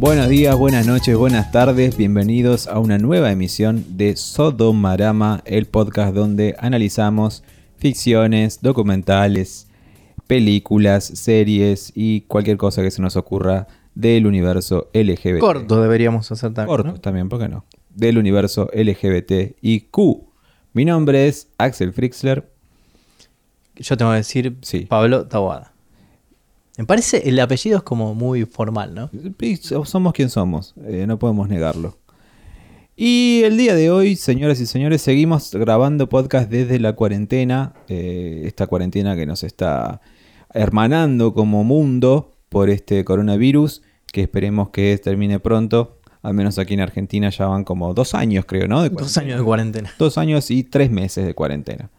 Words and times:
Buenos 0.00 0.30
días, 0.30 0.56
buenas 0.56 0.86
noches, 0.86 1.14
buenas 1.14 1.52
tardes, 1.52 1.94
bienvenidos 1.94 2.68
a 2.68 2.78
una 2.78 2.96
nueva 2.96 3.30
emisión 3.32 3.84
de 3.98 4.16
Sodomarama, 4.16 5.42
el 5.44 5.66
podcast 5.66 6.14
donde 6.14 6.56
analizamos 6.58 7.44
ficciones, 7.76 8.62
documentales, 8.62 9.68
películas, 10.26 11.04
series 11.04 11.92
y 11.94 12.22
cualquier 12.22 12.56
cosa 12.56 12.80
que 12.80 12.90
se 12.90 13.02
nos 13.02 13.14
ocurra 13.16 13.66
del 13.94 14.26
universo 14.26 14.88
LGBT. 14.94 15.38
Corto 15.38 15.82
deberíamos 15.82 16.32
hacer 16.32 16.54
también. 16.54 16.74
Corto 16.74 16.92
¿no? 16.92 16.98
también, 16.98 17.28
¿por 17.28 17.38
qué 17.38 17.48
no? 17.48 17.66
Del 17.90 18.16
universo 18.16 18.70
LGBT 18.72 19.54
y 19.60 19.80
Q. 19.80 20.32
Mi 20.72 20.86
nombre 20.86 21.28
es 21.28 21.48
Axel 21.58 21.92
Frixler. 21.92 22.50
Yo 23.76 23.98
tengo 23.98 24.12
que 24.12 24.16
decir 24.16 24.56
Sí. 24.62 24.86
Pablo 24.86 25.26
Tawada. 25.26 25.74
Me 26.80 26.86
parece 26.86 27.28
el 27.28 27.38
apellido 27.38 27.76
es 27.76 27.82
como 27.82 28.14
muy 28.14 28.46
formal, 28.46 28.94
¿no? 28.94 29.10
Somos 29.84 30.14
quien 30.14 30.30
somos, 30.30 30.72
eh, 30.86 31.04
no 31.06 31.18
podemos 31.18 31.46
negarlo. 31.46 31.98
Y 32.96 33.42
el 33.44 33.58
día 33.58 33.74
de 33.74 33.90
hoy, 33.90 34.16
señoras 34.16 34.62
y 34.62 34.64
señores, 34.64 35.02
seguimos 35.02 35.50
grabando 35.52 36.08
podcast 36.08 36.50
desde 36.50 36.78
la 36.78 36.94
cuarentena. 36.94 37.74
eh, 37.88 38.44
esta 38.46 38.66
cuarentena 38.66 39.14
que 39.14 39.26
nos 39.26 39.42
está 39.42 40.00
hermanando 40.54 41.34
como 41.34 41.64
mundo 41.64 42.32
por 42.48 42.70
este 42.70 43.04
coronavirus, 43.04 43.82
que 44.10 44.22
esperemos 44.22 44.70
que 44.70 44.96
termine 44.96 45.38
pronto. 45.38 45.98
Al 46.22 46.32
menos 46.32 46.58
aquí 46.58 46.72
en 46.72 46.80
Argentina 46.80 47.28
ya 47.28 47.44
van 47.44 47.64
como 47.64 47.92
dos 47.92 48.14
años, 48.14 48.46
creo, 48.46 48.68
¿no? 48.68 48.82
De 48.82 48.88
Dos 48.88 49.18
años 49.18 49.38
de 49.38 49.44
cuarentena. 49.44 49.92
Dos 49.98 50.16
años 50.16 50.50
y 50.50 50.64
tres 50.64 50.90
meses 50.90 51.26
de 51.26 51.34
cuarentena. 51.34 51.90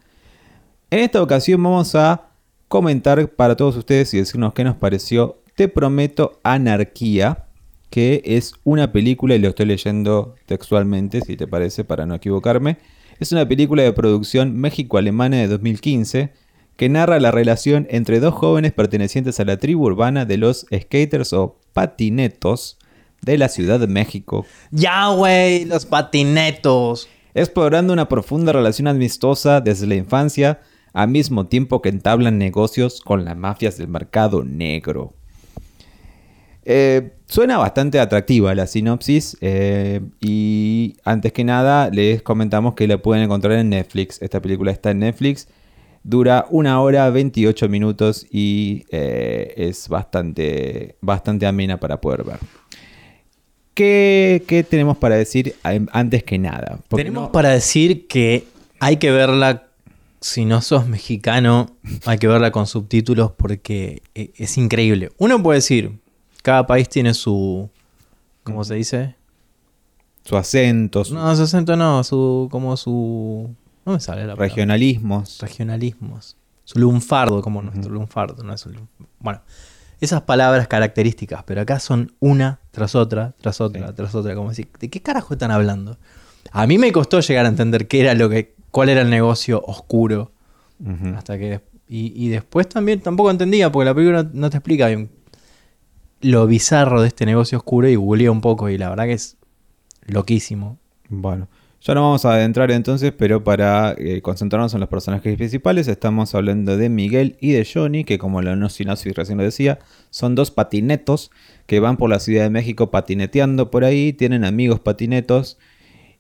En 0.90 1.02
esta 1.02 1.22
ocasión 1.22 1.62
vamos 1.62 1.94
a 1.94 2.31
comentar 2.72 3.28
para 3.28 3.58
todos 3.58 3.76
ustedes 3.76 4.14
y 4.14 4.18
decirnos 4.18 4.54
qué 4.54 4.64
nos 4.64 4.78
pareció 4.78 5.42
Te 5.56 5.68
Prometo 5.68 6.40
Anarquía, 6.42 7.44
que 7.90 8.22
es 8.24 8.54
una 8.64 8.94
película, 8.94 9.36
y 9.36 9.40
lo 9.40 9.50
estoy 9.50 9.66
leyendo 9.66 10.36
textualmente, 10.46 11.20
si 11.20 11.36
te 11.36 11.48
parece, 11.48 11.84
para 11.84 12.06
no 12.06 12.16
equivocarme. 12.16 12.78
Es 13.20 13.34
una 13.34 13.46
película 13.46 13.84
de 13.84 13.92
producción 13.92 14.56
México-Alemana 14.56 15.36
de 15.36 15.50
2015 15.50 16.32
que 16.78 16.88
narra 16.88 17.20
la 17.20 17.32
relación 17.32 17.88
entre 17.90 18.22
dos 18.22 18.34
jóvenes 18.34 18.72
pertenecientes 18.72 19.38
a 19.42 19.44
la 19.44 19.58
tribu 19.58 19.88
urbana 19.88 20.24
de 20.24 20.38
los 20.38 20.66
skaters 20.74 21.34
o 21.34 21.58
patinetos 21.74 22.78
de 23.22 23.38
la 23.38 23.50
Ciudad 23.50 23.82
de 23.82 23.88
México, 23.88 24.46
Ya, 24.72 25.10
güey, 25.10 25.66
los 25.66 25.86
patinetos. 25.86 27.10
explorando 27.34 27.92
una 27.92 28.08
profunda 28.08 28.54
relación 28.54 28.88
amistosa 28.88 29.60
desde 29.60 29.88
la 29.88 29.96
infancia, 29.96 30.62
al 30.94 31.08
mismo 31.10 31.48
tiempo 31.48 31.82
que 31.82 31.90
entablan 31.90 32.38
negocios 32.38 33.02
con 33.02 33.24
las 33.26 33.38
mafias 33.38 33.78
del 33.78 33.88
mercado 33.88 34.44
negro. 34.44 35.14
Eh, 36.64 37.14
suena 37.28 37.58
bastante 37.58 38.00
atractiva 38.00 38.54
la 38.54 38.68
sinopsis 38.68 39.36
eh, 39.42 40.02
y 40.20 40.96
antes 41.04 41.34
que 41.34 41.44
nada 41.44 41.90
les 41.90 42.22
comentamos 42.22 42.76
que 42.76 42.88
la 42.88 43.00
pueden 43.00 43.24
encontrar 43.24 43.54
en 43.58 43.70
Netflix. 43.70 44.22
Esta 44.22 44.42
película 44.42 44.72
está 44.72 44.92
en 44.92 45.00
Netflix, 45.00 45.48
dura 46.04 46.46
una 46.52 46.80
hora 46.82 47.10
28 47.10 47.68
minutos 47.68 48.28
y 48.30 48.84
eh, 48.92 49.54
es 49.58 49.90
bastante, 49.90 50.98
bastante 51.02 51.48
amena 51.48 51.80
para 51.80 52.00
poder 52.00 52.24
ver. 52.26 52.38
¿Qué, 53.74 54.44
qué 54.48 54.64
tenemos 54.64 54.98
para 54.98 55.16
decir 55.16 55.56
antes 55.64 56.24
que 56.24 56.38
nada? 56.38 56.80
Porque 56.90 57.04
Tenemos 57.06 57.24
no- 57.24 57.32
para 57.32 57.50
decir 57.50 58.06
que 58.08 58.46
hay 58.80 58.98
que 58.98 59.10
verla, 59.12 59.64
si 60.22 60.46
no 60.46 60.62
sos 60.62 60.88
mexicano, 60.88 61.76
hay 62.06 62.18
que 62.20 62.28
verla 62.28 62.52
con 62.52 62.68
subtítulos 62.68 63.32
porque 63.32 64.02
e- 64.16 64.32
es 64.38 64.58
increíble. 64.58 65.12
Uno 65.18 65.42
puede 65.42 65.58
decir, 65.58 66.00
cada 66.44 66.66
país 66.68 66.88
tiene 66.88 67.14
su... 67.14 67.70
¿Cómo 68.44 68.64
se 68.64 68.76
dice? 68.76 69.16
su 70.24 70.38
acento, 70.38 71.04
No, 71.12 71.36
su 71.36 71.42
acento 71.44 71.76
no, 71.76 72.04
su... 72.04 72.48
como 72.52 72.78
su... 72.78 73.54
No 73.86 73.94
me 73.94 74.00
sale 74.00 74.22
la 74.22 74.36
palabra. 74.36 74.48
regionalismos. 74.48 75.40
regionalismos. 75.40 76.38
Su 76.64 76.78
lunfardo, 76.78 77.42
como 77.42 77.64
nuestro 77.64 77.92
lunfardo, 77.92 78.44
no 78.44 78.54
es 78.54 78.64
un 78.68 78.88
Bueno, 79.20 79.42
esas 80.00 80.22
palabras 80.22 80.68
características, 80.68 81.44
pero 81.44 81.62
acá 81.62 81.80
son 81.80 82.14
una 82.20 82.60
tras 82.70 82.94
otra, 82.94 83.34
tras 83.42 83.60
otra, 83.62 83.88
Sí. 83.88 83.94
tras 83.96 84.14
otra, 84.16 84.36
como 84.36 84.50
decir, 84.50 84.68
¿de 84.80 84.90
qué 84.92 85.02
carajo 85.02 85.34
están 85.34 85.50
hablando? 85.50 85.98
A 86.52 86.68
mí 86.68 86.78
me 86.78 86.92
costó 86.92 87.20
llegar 87.20 87.46
a 87.48 87.50
entender 87.50 87.88
qué 87.88 88.02
era 88.02 88.14
lo 88.14 88.30
que, 88.30 88.54
cuál 88.72 88.90
era 88.90 89.02
el 89.02 89.10
negocio 89.10 89.62
oscuro, 89.66 90.32
hasta 91.16 91.38
que 91.38 91.62
y, 91.88 92.14
y 92.16 92.30
después 92.30 92.70
también 92.70 93.02
tampoco 93.02 93.30
entendía, 93.30 93.72
porque 93.72 93.86
la 93.86 93.94
película 93.94 94.24
no, 94.24 94.30
no 94.34 94.50
te 94.50 94.58
explica 94.58 94.88
bien 94.88 95.12
lo 96.22 96.48
bizarro 96.48 97.02
de 97.02 97.08
este 97.08 97.26
negocio 97.26 97.58
oscuro 97.58 97.88
y 97.90 97.96
googleé 97.96 98.30
un 98.30 98.42
poco 98.42 98.70
y 98.70 98.78
la 98.78 98.90
verdad 98.90 99.06
que 99.06 99.14
es 99.14 99.38
loquísimo. 100.06 100.80
Bueno, 101.10 101.50
ya 101.82 101.96
no 101.96 102.02
vamos 102.02 102.26
a 102.26 102.34
adentrar 102.34 102.72
entonces, 102.72 103.12
pero 103.12 103.44
para 103.44 103.96
eh, 103.98 104.22
concentrarnos 104.22 104.74
en 104.74 104.80
los 104.80 104.90
personajes 104.90 105.36
principales, 105.36 105.88
estamos 105.88 106.36
hablando 106.36 106.78
de 106.78 106.90
Miguel 106.90 107.38
y 107.42 107.52
de 107.52 107.68
Johnny, 107.72 108.04
que 108.04 108.18
como 108.18 108.42
la 108.42 108.56
no 108.56 108.70
sinopsis 108.70 109.16
recién 109.16 109.38
lo 109.38 109.44
decía, 109.44 109.80
son 110.12 110.36
dos 110.36 110.52
patinetos 110.52 111.32
que 111.66 111.80
van 111.80 111.98
por 111.98 112.10
la 112.10 112.20
Ciudad 112.20 112.44
de 112.44 112.50
México 112.50 112.92
patineteando 112.92 113.72
por 113.72 113.84
ahí, 113.84 114.14
tienen 114.14 114.46
amigos 114.46 114.80
patinetos 114.80 115.58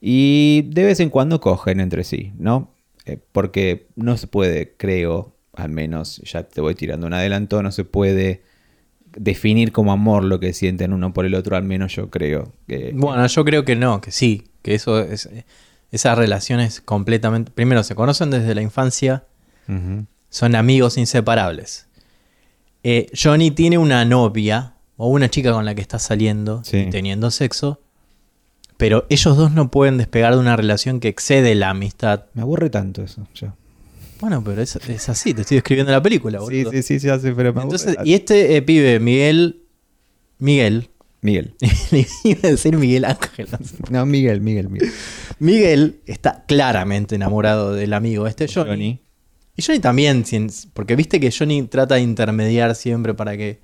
y 0.01 0.63
de 0.71 0.83
vez 0.83 0.99
en 0.99 1.09
cuando 1.11 1.39
cogen 1.39 1.79
entre 1.79 2.03
sí, 2.03 2.33
¿no? 2.39 2.71
Eh, 3.05 3.17
porque 3.31 3.87
no 3.95 4.17
se 4.17 4.27
puede, 4.27 4.73
creo, 4.75 5.35
al 5.53 5.69
menos 5.69 6.17
ya 6.25 6.43
te 6.43 6.59
voy 6.61 6.75
tirando 6.75 7.07
un 7.07 7.13
adelanto, 7.13 7.61
no 7.63 7.71
se 7.71 7.83
puede 7.85 8.41
definir 9.15 9.71
como 9.71 9.91
amor 9.91 10.23
lo 10.23 10.39
que 10.39 10.53
sienten 10.53 10.93
uno 10.93 11.13
por 11.13 11.25
el 11.25 11.35
otro, 11.35 11.55
al 11.55 11.63
menos 11.63 11.93
yo 11.95 12.09
creo. 12.09 12.51
que 12.67 12.91
Bueno, 12.95 13.25
yo 13.27 13.43
creo 13.45 13.63
que 13.65 13.75
no, 13.75 14.01
que 14.01 14.11
sí, 14.11 14.45
que 14.61 14.73
eso 14.75 14.99
es 14.99 15.29
esas 15.91 16.17
relaciones 16.17 16.79
completamente 16.79 17.51
primero 17.51 17.83
se 17.83 17.95
conocen 17.95 18.29
desde 18.31 18.55
la 18.55 18.61
infancia, 18.61 19.25
son 20.29 20.55
amigos 20.55 20.97
inseparables. 20.97 21.87
Eh, 22.83 23.07
Johnny 23.21 23.51
tiene 23.51 23.77
una 23.77 24.03
novia 24.05 24.73
o 24.97 25.07
una 25.09 25.29
chica 25.29 25.51
con 25.51 25.65
la 25.65 25.75
que 25.75 25.81
está 25.81 25.99
saliendo 25.99 26.63
Sí. 26.63 26.87
teniendo 26.91 27.29
sexo, 27.31 27.81
pero 28.81 29.05
ellos 29.09 29.37
dos 29.37 29.51
no 29.51 29.69
pueden 29.69 29.99
despegar 29.99 30.33
de 30.33 30.39
una 30.39 30.55
relación 30.57 30.99
que 30.99 31.07
excede 31.07 31.53
la 31.53 31.69
amistad. 31.69 32.23
Me 32.33 32.41
aburre 32.41 32.71
tanto 32.71 33.03
eso. 33.03 33.27
ya. 33.35 33.53
Bueno, 34.19 34.43
pero 34.43 34.59
es, 34.59 34.75
es 34.75 35.07
así, 35.07 35.35
te 35.35 35.41
estoy 35.41 35.57
describiendo 35.57 35.91
la 35.91 36.01
película, 36.01 36.39
Sí, 36.39 36.45
boludo. 36.45 36.71
sí, 36.71 36.81
sí, 36.81 36.99
sí, 36.99 37.07
hace, 37.07 37.31
pero 37.33 37.53
me 37.53 37.61
Entonces, 37.61 37.89
aburre. 37.95 38.09
y 38.09 38.15
este 38.15 38.55
eh, 38.57 38.61
pibe, 38.63 38.99
Miguel, 38.99 39.61
Miguel, 40.39 40.89
Miguel. 41.21 41.53
le 41.91 42.07
iba 42.23 42.39
a 42.43 42.47
decir 42.47 42.75
Miguel 42.75 43.05
Ángel. 43.05 43.49
no 43.91 44.03
Miguel, 44.07 44.41
Miguel, 44.41 44.69
Miguel. 44.69 44.91
Miguel 45.37 45.99
está 46.07 46.43
claramente 46.47 47.13
enamorado 47.13 47.73
del 47.75 47.93
amigo 47.93 48.25
este 48.25 48.47
Johnny. 48.47 48.69
Johnny. 48.71 48.99
Y 49.57 49.61
Johnny 49.61 49.77
también, 49.79 50.25
porque 50.73 50.95
viste 50.95 51.19
que 51.19 51.31
Johnny 51.31 51.61
trata 51.67 51.95
de 51.95 52.01
intermediar 52.01 52.73
siempre 52.73 53.13
para 53.13 53.37
que 53.37 53.59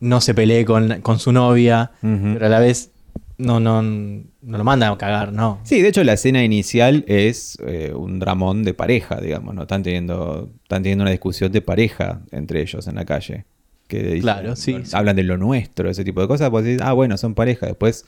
no 0.00 0.22
se 0.22 0.32
pelee 0.32 0.64
con, 0.64 1.02
con 1.02 1.18
su 1.18 1.30
novia, 1.32 1.90
pero 2.00 2.46
a 2.46 2.48
la 2.48 2.58
vez 2.60 2.92
no, 3.38 3.60
no, 3.60 3.82
no 3.82 4.24
lo 4.58 4.64
manda 4.64 4.88
a 4.90 4.96
cagar, 4.98 5.32
no. 5.32 5.60
Sí, 5.64 5.82
de 5.82 5.88
hecho 5.88 6.02
la 6.04 6.14
escena 6.14 6.42
inicial 6.42 7.04
es 7.06 7.58
eh, 7.66 7.92
un 7.94 8.18
dramón 8.18 8.62
de 8.64 8.72
pareja, 8.74 9.20
digamos, 9.20 9.54
¿no? 9.54 9.62
Están 9.62 9.82
teniendo, 9.82 10.50
están 10.62 10.82
teniendo 10.82 11.02
una 11.02 11.10
discusión 11.10 11.52
de 11.52 11.60
pareja 11.62 12.20
entre 12.32 12.62
ellos 12.62 12.86
en 12.88 12.94
la 12.96 13.04
calle. 13.04 13.44
Que 13.88 14.02
dicen- 14.02 14.22
Claro, 14.22 14.56
sí, 14.56 14.76
sí. 14.84 14.96
Hablan 14.96 15.16
de 15.16 15.22
lo 15.22 15.36
nuestro, 15.36 15.88
ese 15.90 16.04
tipo 16.04 16.20
de 16.20 16.28
cosas, 16.28 16.50
pues 16.50 16.64
dicen, 16.64 16.82
ah, 16.86 16.92
bueno, 16.92 17.16
son 17.18 17.34
pareja. 17.34 17.66
Después, 17.66 18.04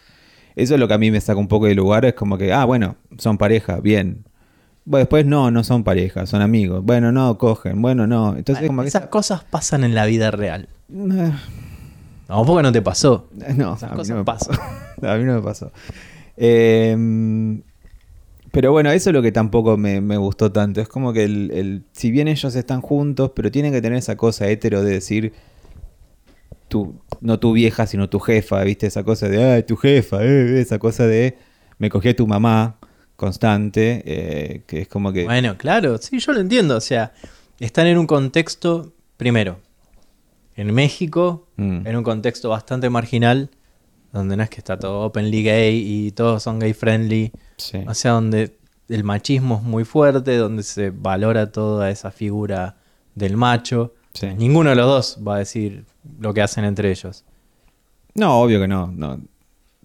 eso 0.57 0.75
es 0.75 0.81
lo 0.81 0.89
que 0.89 0.95
a 0.95 0.99
mí 0.99 1.11
me 1.11 1.21
saca 1.21 1.39
un 1.39 1.47
poco 1.49 1.67
de 1.67 1.75
lugar, 1.75 2.05
es 2.05 2.15
como 2.15 2.37
que, 2.39 2.53
ah, 2.53 2.65
bueno, 2.65 2.97
son 3.19 3.39
pareja, 3.39 3.79
bien. 3.81 4.25
Bueno, 4.85 5.01
después 5.03 5.27
no, 5.27 5.51
no 5.51 5.63
son 5.63 5.85
pareja, 5.85 6.25
son 6.27 6.41
amigos. 6.43 6.83
Bueno, 6.83 7.13
no, 7.13 7.37
cogen, 7.39 7.81
bueno, 7.83 8.07
no. 8.07 8.35
Entonces, 8.37 8.67
como 8.67 8.81
que... 8.83 8.89
Esas 8.89 9.07
cosas 9.09 9.45
pasan 9.45 9.85
en 9.85 9.95
la 9.95 10.07
vida 10.07 10.31
real. 10.31 10.69
Eh, 10.91 11.31
No, 12.29 12.45
porque 12.45 12.63
no 12.63 12.73
te 12.73 12.81
pasó. 12.83 13.29
No, 13.57 13.75
Esas 13.75 13.83
a 13.85 13.89
mí 13.91 13.97
cosas 13.97 14.09
no 14.11 14.17
me 14.17 14.25
pasan. 14.25 14.57
pasó. 14.57 14.88
A 15.09 15.17
mí 15.17 15.25
no 15.25 15.35
me 15.35 15.43
pasó. 15.43 15.73
Eh, 16.37 16.97
pero 18.51 18.73
bueno, 18.73 18.91
eso 18.91 19.11
es 19.11 19.15
lo 19.15 19.23
que 19.23 19.31
tampoco 19.33 19.77
me, 19.77 20.01
me 20.01 20.17
gustó 20.17 20.51
tanto. 20.51 20.81
Es 20.81 20.89
como 20.89 21.13
que 21.13 21.25
el, 21.25 21.51
el- 21.53 21.85
si 21.93 22.11
bien 22.11 22.29
ellos 22.29 22.55
están 22.55 22.81
juntos, 22.81 23.33
pero 23.35 23.51
tienen 23.51 23.73
que 23.73 23.83
tener 23.83 23.99
esa 23.99 24.17
cosa 24.17 24.49
hetero 24.49 24.83
de 24.83 24.93
decir 24.93 25.33
tu, 26.69 26.95
no 27.21 27.39
tu 27.39 27.53
vieja, 27.53 27.87
sino 27.87 28.09
tu 28.09 28.21
jefa, 28.21 28.63
¿viste? 28.65 28.87
Esa 28.87 29.03
cosa 29.05 29.29
de, 29.29 29.43
ay, 29.45 29.63
tu 29.65 29.77
jefa, 29.77 30.25
eh, 30.25 30.61
esa 30.61 30.79
cosa 30.79 31.07
de 31.07 31.37
me 31.79 31.91
cogí 31.91 32.09
a 32.09 32.17
tu 32.17 32.27
mamá 32.27 32.77
constante, 33.17 34.03
eh, 34.07 34.63
que 34.67 34.83
es 34.83 34.89
como 34.89 35.13
que... 35.13 35.25
Bueno, 35.25 35.57
claro, 35.59 35.99
sí, 35.99 36.19
yo 36.19 36.33
lo 36.33 36.41
entiendo. 36.41 36.77
O 36.77 36.81
sea, 36.81 37.13
están 37.59 37.87
en 37.87 37.99
un 37.99 38.07
contexto, 38.07 38.93
primero, 39.17 39.59
en 40.57 40.73
México, 40.75 41.45
Mm. 41.57 41.87
en 41.87 41.97
un 41.97 42.05
contexto 42.05 42.49
bastante 42.51 42.89
marginal, 42.89 43.51
donde 44.13 44.37
no 44.37 44.43
es 44.43 44.51
que 44.51 44.59
está 44.59 44.79
todo 44.79 45.03
openly 45.03 45.43
gay 45.43 45.83
y 45.85 46.13
todos 46.13 46.43
son 46.43 46.59
gay 46.59 46.73
friendly. 46.73 47.33
Sí. 47.57 47.79
O 47.87 47.95
sea, 47.95 48.13
donde 48.13 48.59
el 48.89 49.05
machismo 49.05 49.57
es 49.57 49.63
muy 49.63 49.85
fuerte, 49.85 50.37
donde 50.37 50.63
se 50.63 50.91
valora 50.91 51.53
toda 51.53 51.91
esa 51.91 52.11
figura 52.11 52.77
del 53.15 53.37
macho. 53.37 53.95
Sí. 54.15 54.29
Ninguno 54.37 54.71
de 54.71 54.77
los 54.77 54.87
dos 54.87 55.19
va 55.27 55.37
a 55.37 55.39
decir 55.39 55.85
lo 56.19 56.33
que 56.33 56.43
hacen 56.43 56.65
entre 56.65 56.91
ellos. 56.91 57.25
No, 58.15 58.41
obvio 58.41 58.61
que 58.61 58.69
no, 58.69 58.89
no. 58.89 59.21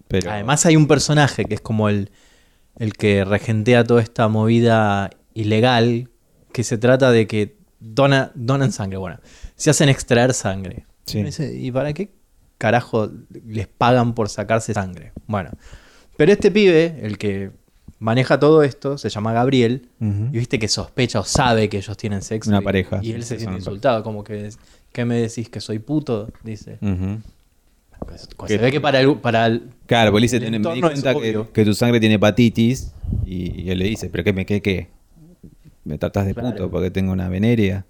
Pero, 0.08 0.30
Además 0.30 0.64
hay 0.66 0.76
un 0.76 0.86
personaje 0.86 1.44
que 1.44 1.54
es 1.54 1.60
como 1.60 1.88
el, 1.88 2.10
el 2.78 2.94
que 2.94 3.24
regentea 3.24 3.84
toda 3.84 4.02
esta 4.02 4.28
movida 4.28 5.10
ilegal, 5.34 6.08
que 6.52 6.64
se 6.64 6.78
trata 6.78 7.10
de 7.10 7.26
que 7.26 7.56
dona, 7.80 8.32
donan 8.34 8.72
sangre, 8.72 8.98
bueno, 8.98 9.18
se 9.56 9.70
hacen 9.70 9.88
extraer 9.88 10.34
sangre. 10.34 10.86
Sí. 11.04 11.22
¿Y 11.54 11.70
para 11.70 11.92
qué 11.92 12.10
carajo 12.64 13.10
les 13.46 13.66
pagan 13.68 14.14
por 14.14 14.28
sacarse 14.30 14.72
sangre? 14.72 15.12
Bueno, 15.26 15.50
pero 16.16 16.32
este 16.32 16.50
pibe, 16.50 16.98
el 17.02 17.18
que 17.18 17.50
maneja 17.98 18.38
todo 18.40 18.62
esto, 18.62 18.96
se 18.96 19.08
llama 19.10 19.32
Gabriel, 19.34 19.88
y 20.00 20.38
viste 20.38 20.58
que 20.58 20.68
sospecha 20.68 21.20
o 21.20 21.24
sabe 21.24 21.68
que 21.68 21.76
ellos 21.76 21.96
tienen 21.96 22.22
sexo. 22.22 22.48
Una 22.50 22.60
y- 22.60 22.64
pareja, 22.64 23.00
Y 23.02 23.12
él 23.12 23.22
se 23.24 23.38
siente 23.38 23.56
insultado, 23.56 24.02
como 24.02 24.24
que, 24.24 24.48
¿qué 24.92 25.04
me 25.04 25.16
decís? 25.20 25.48
¿Que 25.50 25.60
soy 25.60 25.78
puto? 25.78 26.30
Dice. 26.42 26.78
Pues, 28.06 28.28
Se 28.48 28.58
ve 28.58 28.70
que 28.70 28.80
para 28.80 29.00
el, 29.00 29.16
para 29.16 29.46
el- 29.46 29.70
Claro, 29.86 30.10
porque 30.10 30.22
dice, 30.22 30.36
El 30.36 30.42
"Tiene- 30.42 30.58
me 30.58 30.74
di 30.74 30.80
cuenta 30.80 31.14
que, 31.14 31.44
que 31.52 31.64
tu 31.64 31.74
sangre 31.74 32.00
tiene 32.00 32.16
hepatitis. 32.16 32.92
Y, 33.24 33.62
y 33.62 33.70
él 33.70 33.78
le 33.78 33.86
dice, 33.86 34.08
¿pero 34.10 34.24
qué 34.24 34.32
me 34.32 34.44
qué 34.46 34.60
qué? 34.60 34.88
¿Me 35.84 35.96
tratas 35.98 36.26
de 36.26 36.34
Claro. 36.34 36.50
puto 36.50 36.70
porque 36.70 36.90
tengo 36.90 37.12
una 37.12 37.28
veneria? 37.28 37.84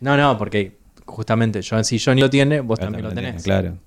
No, 0.00 0.16
no, 0.16 0.36
porque 0.38 0.76
justamente 1.04 1.62
yo, 1.62 1.82
si 1.84 1.98
Johnny 1.98 2.20
lo 2.20 2.30
tiene, 2.30 2.60
vos 2.60 2.78
también 2.78 3.02
lo 3.04 3.12
tenés. 3.12 3.42
Claro. 3.42 3.78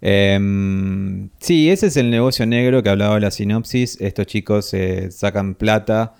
Em, 0.00 1.28
sí, 1.40 1.70
ese 1.70 1.88
es 1.88 1.96
el 1.96 2.10
negocio 2.10 2.46
negro 2.46 2.82
que 2.82 2.88
hablaba 2.90 3.20
la 3.20 3.30
sinopsis. 3.30 3.98
Estos 4.00 4.26
chicos 4.26 4.72
eh, 4.74 5.10
sacan 5.10 5.54
plata 5.54 6.14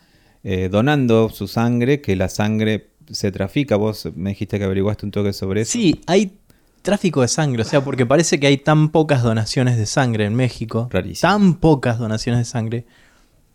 eh, 0.45 0.69
donando 0.71 1.29
su 1.31 1.49
sangre, 1.49 2.01
que 2.01 2.17
la 2.17 2.29
sangre 2.29 2.91
se 3.11 3.33
trafica. 3.33 3.77
Vos 3.77 4.09
me 4.15 4.31
dijiste 4.31 4.59
que 4.59 4.65
averiguaste 4.65 5.07
un 5.07 5.13
toque 5.13 5.33
sobre 5.33 5.63
eso. 5.63 5.73
Sí, 5.73 6.01
hay 6.07 6.37
tráfico 6.83 7.21
de 7.23 7.29
sangre, 7.29 7.63
o 7.63 7.65
sea, 7.65 7.83
porque 7.85 8.07
parece 8.07 8.41
que 8.41 8.47
hay 8.47 8.57
tan 8.57 8.89
pocas 8.91 9.23
donaciones 9.23 9.77
de 9.77 9.85
sangre 9.87 10.25
en 10.25 10.35
México, 10.35 10.89
Rarísimo. 10.91 11.31
tan 11.31 11.55
pocas 11.55 11.99
donaciones 11.99 12.41
de 12.41 12.45
sangre, 12.47 12.85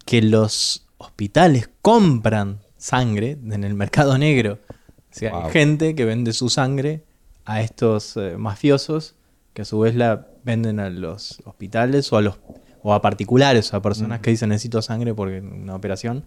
que 0.05 0.21
los 0.21 0.85
hospitales 0.99 1.69
compran 1.81 2.59
sangre 2.77 3.31
en 3.51 3.63
el 3.63 3.73
mercado 3.73 4.17
negro. 4.17 4.59
O 4.69 5.17
sea, 5.17 5.31
Wow. 5.31 5.45
hay 5.45 5.51
gente 5.51 5.95
que 5.95 6.05
vende 6.05 6.33
su 6.33 6.49
sangre 6.49 7.03
a 7.45 7.61
estos 7.61 8.15
eh, 8.17 8.35
mafiosos 8.37 9.15
que 9.55 9.63
a 9.63 9.65
su 9.65 9.79
vez 9.79 9.95
la 9.95 10.27
venden 10.43 10.79
a 10.79 10.91
los 10.91 11.41
hospitales 11.45 12.13
o 12.13 12.17
a 12.17 12.21
los 12.21 12.37
o 12.83 12.93
a 12.93 13.01
particulares, 13.01 13.73
a 13.73 13.81
personas 13.81 14.19
que 14.19 14.29
dicen 14.29 14.49
necesito 14.49 14.79
sangre 14.83 15.15
porque 15.15 15.39
una 15.39 15.73
operación 15.73 16.23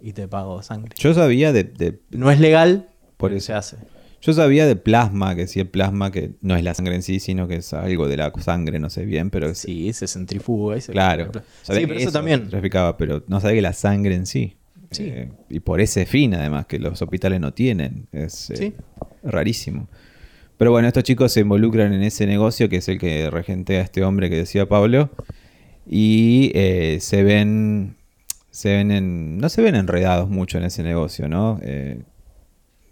y 0.00 0.12
te 0.12 0.26
pago 0.26 0.60
sangre. 0.64 0.92
Yo 0.98 1.14
sabía 1.14 1.52
de, 1.52 1.62
de- 1.62 2.00
No 2.10 2.32
es 2.32 2.40
legal, 2.40 2.88
Por 3.16 3.32
eso. 3.32 3.46
se 3.46 3.52
hace. 3.52 3.76
yo 4.20 4.32
sabía 4.32 4.66
de 4.66 4.74
plasma, 4.74 5.36
que 5.36 5.46
sí 5.46 5.60
el 5.60 5.68
plasma 5.68 6.10
que 6.10 6.32
no 6.40 6.56
es 6.56 6.64
la 6.64 6.74
sangre 6.74 6.96
en 6.96 7.02
sí, 7.02 7.20
sino 7.20 7.46
que 7.46 7.56
es 7.56 7.72
algo 7.74 8.08
de 8.08 8.16
la 8.16 8.32
sangre, 8.40 8.80
no 8.80 8.90
sé 8.90 9.04
bien, 9.04 9.30
pero 9.30 9.54
Sí, 9.54 9.92
se 9.92 10.08
centrifuga 10.08 10.76
y 10.78 10.80
se 10.80 10.90
Claro. 10.90 11.30
Sí, 11.62 11.72
pero 11.86 11.94
eso 11.94 12.10
también. 12.10 12.44
se 12.46 12.50
traficaba, 12.50 12.96
pero 12.96 13.22
no 13.28 13.40
sabía 13.40 13.56
que 13.56 13.62
la 13.62 13.72
sangre 13.72 14.16
en 14.16 14.26
sí. 14.26 14.56
Sí. 14.90 15.04
Eh, 15.06 15.30
y 15.48 15.60
por 15.60 15.80
ese 15.80 16.06
fin, 16.06 16.34
además, 16.34 16.66
que 16.66 16.80
los 16.80 17.00
hospitales 17.00 17.38
no 17.40 17.52
tienen. 17.54 18.08
Es 18.10 18.50
eh, 18.50 18.56
Sí. 18.56 18.74
rarísimo. 19.22 19.88
Pero 20.60 20.72
bueno, 20.72 20.88
estos 20.88 21.04
chicos 21.04 21.32
se 21.32 21.40
involucran 21.40 21.94
en 21.94 22.02
ese 22.02 22.26
negocio, 22.26 22.68
que 22.68 22.76
es 22.76 22.88
el 22.90 22.98
que 22.98 23.30
regentea 23.30 23.80
a 23.80 23.82
este 23.82 24.04
hombre 24.04 24.28
que 24.28 24.36
decía 24.36 24.68
Pablo. 24.68 25.08
Y 25.88 26.52
eh, 26.54 26.98
se 27.00 27.22
ven. 27.22 27.96
Se 28.50 28.68
ven 28.68 28.90
en. 28.90 29.38
No 29.38 29.48
se 29.48 29.62
ven 29.62 29.74
enredados 29.74 30.28
mucho 30.28 30.58
en 30.58 30.64
ese 30.64 30.82
negocio, 30.82 31.30
¿no? 31.30 31.58
Eh, 31.62 32.02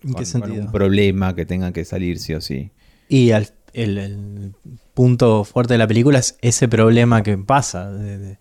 ¿En 0.03 0.09
qué 0.11 0.15
con 0.15 0.25
sentido? 0.25 0.65
un 0.65 0.73
problema 0.73 1.35
que 1.35 1.45
tengan 1.45 1.75
que 1.75 1.85
salir 1.85 2.19
sí 2.21 2.33
o 2.33 2.41
sí. 2.41 2.71
Y 3.11 3.33
al- 3.33 3.51
el, 3.75 3.99
el 3.99 4.53
punto 4.95 5.45
fuerte 5.45 5.75
de 5.75 5.79
la 5.79 5.87
película 5.87 6.19
es 6.21 6.39
ese 6.41 6.69
problema 6.69 7.23
que 7.23 7.37
pasa. 7.37 7.91
de- 7.93 8.17
de- 8.19 8.39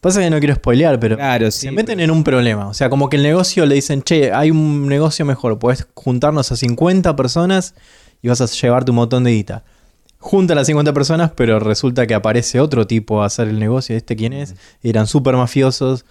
Pasa 0.00 0.20
que 0.20 0.28
no 0.28 0.40
quiero 0.40 0.56
spoilear, 0.56 0.98
pero 0.98 1.16
Claro, 1.16 1.50
sí, 1.52 1.60
se 1.68 1.70
meten 1.70 1.98
pero- 1.98 2.02
en 2.02 2.10
un 2.10 2.24
problema. 2.24 2.66
O 2.66 2.74
sea, 2.74 2.90
como 2.90 3.08
que 3.08 3.16
el 3.16 3.22
negocio 3.22 3.64
le 3.64 3.76
dicen, 3.76 4.02
che, 4.02 4.32
hay 4.32 4.50
un 4.50 4.88
negocio 4.88 5.24
mejor, 5.24 5.58
puedes 5.60 5.86
juntarnos 5.94 6.50
a 6.52 6.56
50 6.56 7.14
personas 7.16 7.74
y 8.24 8.28
vas 8.28 8.40
a 8.40 8.46
llevarte 8.46 8.90
un 8.90 8.96
montón 8.96 9.22
de 9.24 9.32
guita. 9.32 9.64
Juntan 10.18 10.56
a 10.56 10.60
las 10.62 10.66
50 10.68 10.94
personas, 10.94 11.32
pero 11.36 11.60
resulta 11.60 12.06
que 12.06 12.14
aparece 12.14 12.58
otro 12.58 12.86
tipo 12.86 13.22
a 13.22 13.26
hacer 13.26 13.46
el 13.48 13.58
negocio. 13.58 13.94
¿Este 13.94 14.16
quién 14.16 14.32
es? 14.32 14.54
Eran 14.82 15.06
súper 15.06 15.36
mafiosos 15.36 16.06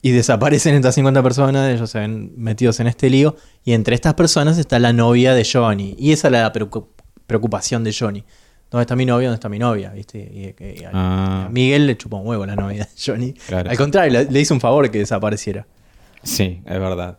y 0.00 0.12
desaparecen 0.12 0.76
estas 0.76 0.94
50 0.94 1.20
personas, 1.24 1.68
ellos 1.74 1.90
se 1.90 1.98
ven 1.98 2.32
metidos 2.36 2.78
en 2.78 2.86
este 2.86 3.10
lío. 3.10 3.34
Y 3.64 3.72
entre 3.72 3.96
estas 3.96 4.14
personas 4.14 4.56
está 4.58 4.78
la 4.78 4.92
novia 4.92 5.34
de 5.34 5.44
Johnny. 5.44 5.96
Y 5.98 6.12
esa 6.12 6.28
es 6.28 6.32
la 6.32 6.52
preocu- 6.52 6.86
preocupación 7.26 7.82
de 7.82 7.92
Johnny. 7.92 8.22
¿Dónde 8.70 8.82
está 8.82 8.94
mi 8.94 9.06
novia? 9.06 9.26
¿Dónde 9.28 9.34
está 9.36 9.48
mi 9.48 9.58
novia? 9.58 9.90
¿Viste? 9.90 10.18
Y, 10.18 10.64
y- 10.64 10.80
y 10.82 10.84
a- 10.84 10.90
Ah. 10.92 11.46
a 11.46 11.48
Miguel 11.48 11.88
le 11.88 11.96
chupó 11.96 12.18
un 12.18 12.28
huevo 12.28 12.46
la 12.46 12.54
novia 12.54 12.84
de 12.84 12.90
Johnny. 13.04 13.32
Claro. 13.32 13.70
Al 13.70 13.76
contrario, 13.76 14.12
le, 14.12 14.30
le 14.30 14.40
hizo 14.40 14.54
un 14.54 14.60
favor 14.60 14.88
que 14.90 14.98
desapareciera. 14.98 15.66
Sí, 16.22 16.60
es 16.64 16.78
verdad. 16.78 17.18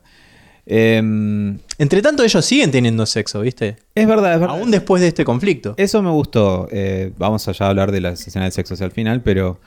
Em, 0.71 1.57
Entre 1.79 1.99
tanto, 2.03 2.23
ellos 2.23 2.45
siguen 2.45 2.69
teniendo 2.69 3.03
sexo, 3.07 3.41
¿viste? 3.41 3.77
es 3.95 4.07
verdad, 4.07 4.35
es 4.35 4.39
verdad. 4.39 4.55
Aún 4.59 4.69
después 4.69 5.01
de 5.01 5.07
este 5.07 5.25
conflicto. 5.25 5.73
Eso 5.77 6.01
me 6.03 6.11
gustó. 6.11 6.67
Eh, 6.71 7.11
vamos 7.17 7.47
allá 7.47 7.65
a 7.65 7.69
hablar 7.69 7.91
de 7.91 8.01
la 8.01 8.09
escena 8.11 8.43
del 8.45 8.51
sexo 8.53 8.75
hacia 8.75 8.85
el 8.85 8.91
final, 8.91 9.23
pero 9.23 9.59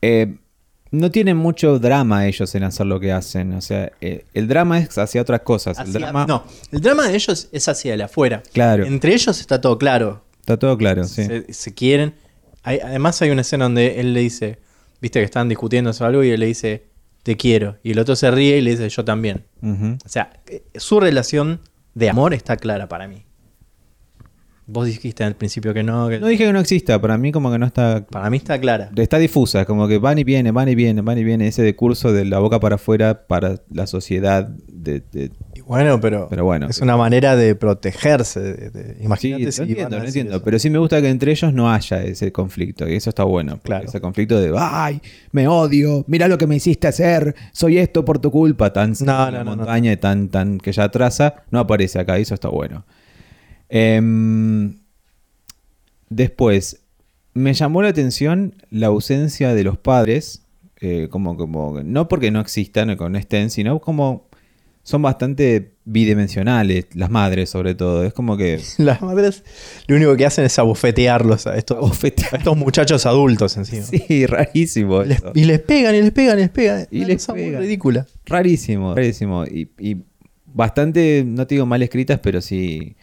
eh, 0.00 0.36
no 0.92 1.10
tienen 1.10 1.36
mucho 1.36 1.80
drama 1.80 2.26
ellos 2.28 2.54
en 2.54 2.62
hacer 2.62 2.86
lo 2.86 3.00
que 3.00 3.10
hacen. 3.10 3.52
O 3.54 3.60
sea, 3.60 3.90
eh, 4.00 4.24
el 4.32 4.46
drama 4.46 4.78
es 4.78 4.96
hacia 4.96 5.20
otras 5.22 5.40
cosas. 5.40 5.76
el 5.78 5.86
Hacia- 5.88 5.98
drama. 6.00 6.24
No, 6.28 6.44
el 6.70 6.80
drama 6.80 7.08
de 7.08 7.16
ellos 7.16 7.48
es 7.50 7.68
hacia 7.68 7.94
el 7.94 8.00
afuera. 8.02 8.44
Claro. 8.52 8.84
Entre 8.84 9.12
ellos 9.14 9.40
está 9.40 9.60
todo 9.60 9.76
claro. 9.76 10.22
Está 10.38 10.56
todo 10.56 10.78
claro, 10.78 11.02
sí. 11.04 11.24
se, 11.24 11.52
se 11.52 11.74
quieren. 11.74 12.14
Hay- 12.62 12.78
además 12.78 13.20
hay 13.22 13.30
una 13.30 13.40
escena 13.40 13.64
donde 13.64 13.98
él 14.00 14.14
le 14.14 14.20
dice, 14.20 14.58
viste 15.00 15.18
que 15.18 15.24
están 15.24 15.48
discutiendo 15.48 15.92
sobre 15.92 16.08
algo 16.10 16.22
y 16.22 16.30
él 16.30 16.38
le 16.38 16.46
dice, 16.46 16.84
te 17.22 17.36
quiero. 17.36 17.78
Y 17.82 17.92
el 17.92 17.98
otro 17.98 18.16
se 18.16 18.30
ríe 18.30 18.58
y 18.58 18.60
le 18.60 18.72
dice, 18.72 18.88
yo 18.88 19.04
también. 19.04 19.44
O 19.62 20.08
sea, 20.08 20.30
eh, 20.46 20.64
su 20.74 21.00
relación 21.00 21.60
de 21.94 22.10
amor 22.10 22.34
está 22.34 22.56
clara 22.56 22.88
para 22.88 23.08
mí. 23.08 23.24
Vos 24.72 24.86
dijiste 24.86 25.22
al 25.22 25.36
principio 25.36 25.74
que 25.74 25.82
no, 25.82 26.08
que 26.08 26.18
No 26.18 26.28
dije 26.28 26.46
que 26.46 26.52
no 26.52 26.60
exista, 26.60 26.98
para 27.00 27.18
mí 27.18 27.30
como 27.30 27.52
que 27.52 27.58
no 27.58 27.66
está... 27.66 28.06
para 28.10 28.30
mí 28.30 28.38
está 28.38 28.58
clara. 28.58 28.90
Está 28.96 29.18
difusa, 29.18 29.64
como 29.66 29.86
que 29.86 29.98
van 29.98 30.18
y 30.18 30.24
vienen, 30.24 30.54
van 30.54 30.68
y 30.68 30.74
vienen, 30.74 31.04
van 31.04 31.18
y 31.18 31.24
vienen. 31.24 31.46
Ese 31.48 31.62
discurso 31.62 32.12
de 32.12 32.24
la 32.24 32.38
boca 32.38 32.58
para 32.58 32.76
afuera 32.76 33.26
para 33.26 33.56
la 33.70 33.86
sociedad 33.86 34.48
de... 34.48 35.02
Bueno, 35.66 36.00
pero, 36.00 36.26
Pero 36.28 36.44
bueno. 36.44 36.66
es 36.68 36.80
una 36.80 36.96
manera 36.96 37.36
de 37.36 37.54
protegerse. 37.54 38.40
de- 38.40 38.70
de- 38.70 38.96
imagínate 39.04 39.52
si 39.52 39.62
entiendo, 39.62 39.90
decir 39.96 40.06
entiendo. 40.08 40.32
eso. 40.36 40.44
Pero 40.44 40.58
sí 40.58 40.70
me 40.70 40.78
gusta 40.78 41.00
que 41.00 41.08
entre 41.08 41.30
ellos 41.32 41.52
no 41.54 41.70
haya 41.72 42.02
ese 42.02 42.32
conflicto. 42.32 42.88
Y 42.88 42.94
eso 42.96 43.10
está 43.10 43.24
bueno. 43.24 43.60
Claro. 43.62 43.84
Ese 43.84 44.00
conflicto 44.00 44.40
de, 44.40 44.52
ay, 44.58 45.00
me 45.30 45.46
odio, 45.48 46.04
mira 46.08 46.26
lo 46.28 46.36
que 46.36 46.46
me 46.46 46.56
hiciste 46.56 46.88
hacer, 46.88 47.34
soy 47.52 47.78
esto 47.78 48.04
por 48.04 48.18
tu 48.18 48.30
culpa, 48.30 48.72
tan 48.72 48.92
No, 49.00 49.30
no, 49.30 49.30
no, 49.30 49.44
no. 49.44 49.56
montaña 49.56 49.92
y 49.92 49.96
tan, 49.98 50.28
tan 50.28 50.58
que 50.58 50.72
ya 50.72 50.84
atrasa, 50.84 51.36
no 51.50 51.60
aparece 51.60 51.98
acá. 52.00 52.18
Y 52.18 52.22
eso 52.22 52.34
está 52.34 52.48
bueno. 52.48 52.84
Em, 53.74 54.74
después, 56.10 56.80
me 57.34 57.54
llamó 57.54 57.82
la 57.82 57.88
atención 57.88 58.54
la 58.70 58.88
ausencia 58.88 59.54
de 59.54 59.64
los 59.64 59.78
padres. 59.78 60.40
eh, 60.84 61.06
como, 61.10 61.36
como, 61.36 61.80
no 61.84 62.08
porque 62.08 62.30
no 62.32 62.40
existan 62.40 62.90
o 62.90 62.96
que 62.96 63.08
no 63.08 63.16
estén, 63.16 63.50
sino 63.50 63.78
como 63.80 64.28
son 64.82 65.00
bastante 65.00 65.74
bidimensionales, 65.84 66.86
las 66.94 67.08
madres 67.08 67.48
sobre 67.50 67.76
todo. 67.76 68.04
Es 68.04 68.12
como 68.12 68.36
que... 68.36 68.60
Las 68.78 69.00
madres 69.00 69.44
lo 69.86 69.94
único 69.96 70.16
que 70.16 70.26
hacen 70.26 70.44
es 70.44 70.58
abofetearlos 70.58 71.46
a 71.46 71.56
estos, 71.56 71.76
Abofetear. 71.78 72.34
a 72.34 72.38
estos 72.38 72.56
muchachos 72.56 73.06
adultos 73.06 73.56
encima. 73.56 73.84
Sí, 73.84 74.26
rarísimo. 74.26 75.04
Les- 75.04 75.22
y 75.34 75.44
les 75.44 75.60
pegan, 75.60 75.94
y 75.94 76.02
les 76.02 76.10
pegan, 76.10 76.36
y 76.38 76.42
les 76.42 76.50
pegan. 76.50 76.86
Y 76.90 77.04
les 77.04 77.24
pegan. 77.26 77.62
ridícula. 77.62 78.06
Rarísimo, 78.26 78.94
rarísimo. 78.96 79.44
Y, 79.46 79.70
y 79.78 79.98
bastante, 80.46 81.22
no 81.24 81.46
te 81.46 81.54
digo 81.54 81.64
mal 81.64 81.80
escritas, 81.82 82.18
pero 82.20 82.40
sí 82.40 82.96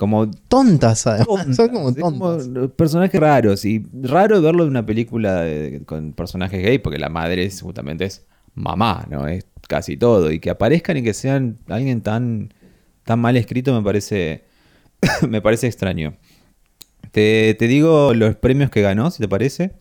como 0.00 0.30
Tontas, 0.30 1.06
además. 1.06 1.26
tontas, 1.28 1.56
Son 1.56 1.68
como 1.68 1.92
tontas. 1.92 2.48
personajes 2.74 3.20
raros. 3.20 3.64
Y 3.66 3.84
raro 4.02 4.40
verlo 4.40 4.62
en 4.64 4.70
una 4.70 4.86
película 4.86 5.42
de- 5.42 5.82
con 5.84 6.14
personajes 6.14 6.62
gay, 6.62 6.78
porque 6.78 6.98
la 6.98 7.10
madre 7.10 7.44
es, 7.44 7.60
justamente 7.60 8.06
es 8.06 8.24
mamá, 8.54 9.06
¿no? 9.10 9.28
Es 9.28 9.44
casi 9.68 9.98
todo. 9.98 10.32
Y 10.32 10.40
que 10.40 10.48
aparezcan 10.48 10.96
y 10.96 11.02
que 11.02 11.12
sean 11.12 11.58
alguien 11.68 12.00
tan, 12.00 12.54
tan 13.04 13.20
mal 13.20 13.36
escrito 13.36 13.74
me 13.74 13.82
parece, 13.84 14.44
me 15.28 15.42
parece 15.42 15.66
extraño. 15.66 16.14
Te, 17.12 17.54
te 17.58 17.66
digo 17.68 18.14
los 18.14 18.36
premios 18.36 18.70
que 18.70 18.80
ganó, 18.80 19.10
si 19.10 19.18
te 19.22 19.28
parece. 19.28 19.72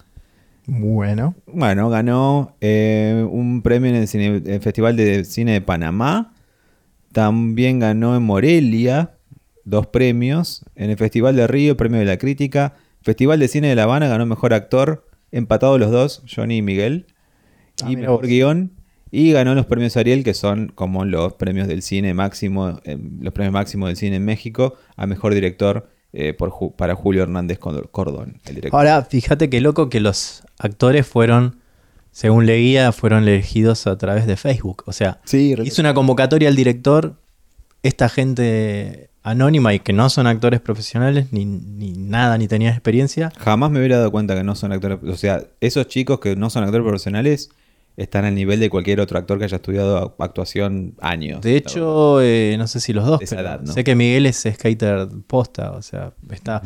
Bueno. 0.67 1.33
Bueno, 1.47 1.89
ganó 1.89 2.55
eh, 2.59 3.25
un 3.31 3.61
premio 3.61 3.89
en 3.89 3.95
el, 3.95 4.07
cine- 4.07 4.43
el 4.45 4.59
Festival 4.61 4.97
de 4.97 5.23
Cine 5.23 5.53
de 5.53 5.61
Panamá. 5.61 6.33
También 7.13 7.79
ganó 7.79 8.15
en 8.17 8.23
Morelia 8.23 9.11
dos 9.69 9.87
premios. 9.87 10.63
En 10.75 10.89
el 10.89 10.97
Festival 10.97 11.35
de 11.35 11.47
Río, 11.47 11.77
premio 11.77 11.99
de 11.99 12.05
la 12.05 12.17
crítica. 12.17 12.75
Festival 13.01 13.39
de 13.39 13.47
Cine 13.47 13.67
de 13.69 13.75
La 13.75 13.83
Habana 13.83 14.07
ganó 14.07 14.25
mejor 14.25 14.53
actor. 14.53 15.07
Empatados 15.31 15.79
los 15.79 15.91
dos, 15.91 16.23
Johnny 16.33 16.57
y 16.57 16.61
Miguel. 16.61 17.05
Ah, 17.83 17.91
y 17.91 17.95
mejor 17.97 18.25
guion. 18.27 18.71
Y 19.11 19.31
ganó 19.31 19.55
los 19.55 19.65
premios 19.65 19.97
Ariel, 19.97 20.23
que 20.23 20.33
son 20.35 20.71
como 20.75 21.03
los 21.05 21.33
premios 21.33 21.67
del 21.67 21.81
cine 21.81 22.13
máximo, 22.13 22.79
eh, 22.83 22.97
los 23.21 23.33
premios 23.33 23.53
máximos 23.53 23.89
del 23.89 23.95
cine 23.95 24.17
en 24.17 24.25
México, 24.25 24.75
a 24.95 25.07
mejor 25.07 25.33
director 25.33 25.89
eh, 26.13 26.33
por 26.33 26.51
Ju- 26.51 26.75
para 26.75 26.93
Julio 26.93 27.23
Hernández 27.23 27.57
Cor- 27.57 27.89
Cordón, 27.89 28.39
el 28.45 28.55
director. 28.55 28.77
Ahora, 28.79 29.03
fíjate 29.05 29.49
qué 29.49 29.61
loco 29.61 29.89
que 29.89 29.99
los 29.99 30.43
actores 30.59 31.07
fueron, 31.07 31.57
según 32.11 32.45
leía, 32.45 32.91
fueron 32.91 33.23
elegidos 33.23 33.87
a 33.87 33.97
través 33.97 34.27
de 34.27 34.35
Facebook. 34.37 34.83
O 34.85 34.93
sea, 34.93 35.21
sí, 35.25 35.55
hizo 35.63 35.81
una 35.81 35.95
convocatoria 35.95 36.49
al 36.49 36.55
director, 36.55 37.15
esta 37.81 38.09
gente 38.09 39.08
anónima 39.23 39.73
y 39.73 39.79
que 39.79 39.93
no 39.93 40.09
son 40.09 40.27
actores 40.27 40.59
profesionales, 40.61 41.27
ni, 41.31 41.45
ni 41.45 41.91
nada, 41.91 42.37
ni 42.37 42.47
tenían 42.47 42.73
experiencia. 42.73 43.31
jamás 43.37 43.69
me 43.71 43.79
hubiera 43.79 43.97
dado 43.97 44.11
cuenta 44.11 44.35
que 44.35 44.43
no 44.43 44.55
son 44.55 44.71
actores. 44.71 44.97
O 45.07 45.17
sea, 45.17 45.43
esos 45.61 45.87
chicos 45.87 46.19
que 46.19 46.35
no 46.35 46.49
son 46.49 46.63
actores 46.63 46.83
profesionales 46.85 47.49
están 47.97 48.23
al 48.23 48.33
nivel 48.33 48.61
de 48.61 48.69
cualquier 48.69 49.01
otro 49.01 49.17
actor 49.19 49.37
que 49.39 49.43
haya 49.43 49.57
estudiado 49.57 50.15
actuación 50.19 50.93
años. 51.01 51.41
De 51.41 51.57
hecho, 51.57 52.21
eh, 52.21 52.55
no 52.57 52.65
sé 52.67 52.79
si 52.79 52.93
los 52.93 53.05
dos, 53.05 53.19
pero 53.29 53.41
edad, 53.41 53.59
¿no? 53.61 53.73
sé 53.73 53.83
que 53.83 53.93
Miguel 53.95 54.25
es 54.25 54.47
skater 54.49 55.09
posta, 55.27 55.71
o 55.73 55.81
sea, 55.81 56.13
está 56.31 56.61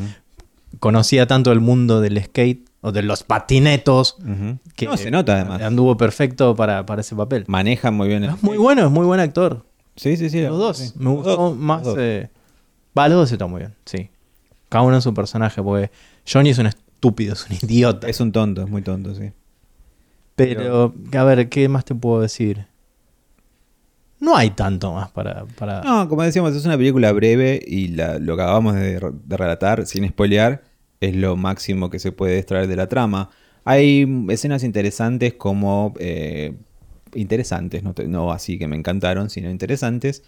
conocía 0.80 1.28
tanto 1.28 1.52
el 1.52 1.60
mundo 1.60 2.02
del 2.02 2.22
skate 2.24 2.68
o 2.82 2.92
de 2.92 3.02
los 3.04 3.24
patinetos 3.24 4.18
que 4.76 4.86
no, 4.86 4.98
se 4.98 5.10
nota 5.12 5.36
además. 5.36 5.62
anduvo 5.62 5.96
perfecto 5.98 6.56
para, 6.56 6.86
para 6.86 7.02
ese 7.02 7.16
papel. 7.16 7.46
Manejan 7.48 7.94
muy 7.96 8.08
bien. 8.10 8.24
el- 8.26 8.32
Es 8.32 8.44
muy 8.44 8.58
bueno, 8.58 8.86
es 8.86 8.92
muy 8.92 9.06
buen 9.06 9.20
actor. 9.20 9.66
Sí, 9.96 10.18
sí, 10.18 10.30
sí. 10.30 10.42
Los 10.42 10.58
dos. 10.58 10.78
sí. 10.78 10.92
Me 10.98 11.10
gustó 11.12 11.54
más. 11.56 11.84
eh, 11.98 12.30
Va, 12.98 13.08
los 13.10 13.18
dos 13.18 13.32
están 13.32 13.50
muy 13.50 13.60
bien, 13.60 13.74
sí. 13.86 14.10
Cada 14.70 14.84
uno 14.86 14.96
en 14.96 15.02
su 15.02 15.14
personaje, 15.14 15.62
porque 15.62 15.92
Johnny 16.32 16.50
es 16.52 16.58
un 16.60 16.68
estúpido, 16.68 17.34
es 17.34 17.48
un 17.50 17.56
idiota. 17.70 18.08
Es 18.08 18.20
un 18.20 18.32
tonto, 18.32 18.64
es 18.64 18.70
muy 18.70 18.82
tonto, 18.82 19.14
sí. 19.16 19.32
Pero, 20.36 20.94
a 21.16 21.24
ver, 21.24 21.50
¿qué 21.50 21.68
más 21.70 21.86
te 21.86 21.94
puedo 21.96 22.22
decir? 22.22 22.66
No 24.20 24.36
hay 24.38 24.52
tanto 24.52 24.94
más 24.94 25.12
para. 25.12 25.46
para... 25.58 25.82
No, 25.84 26.08
como 26.08 26.24
decíamos, 26.24 26.56
es 26.56 26.66
una 26.66 26.78
película 26.78 27.12
breve 27.12 27.62
y 27.66 27.90
la- 27.90 28.20
lo 28.20 28.36
que 28.38 28.42
acabamos 28.44 28.76
de, 28.76 29.00
de 29.26 29.38
relatar, 29.38 29.86
sin 29.86 30.08
spoilear, 30.08 30.64
es 31.02 31.16
lo 31.16 31.36
máximo 31.36 31.90
que 31.90 32.00
se 32.00 32.12
puede 32.12 32.38
extraer 32.40 32.68
de 32.68 32.76
la 32.78 32.88
trama. 32.88 33.30
Hay 33.66 34.08
escenas 34.30 34.64
interesantes 34.64 35.34
como... 35.34 35.94
eh, 36.00 36.54
interesantes, 37.16 37.84
no, 37.84 37.94
te- 37.94 38.08
no 38.08 38.32
así 38.32 38.58
que 38.58 38.68
me 38.68 38.76
encantaron, 38.78 39.30
sino 39.30 39.50
interesantes. 39.52 40.24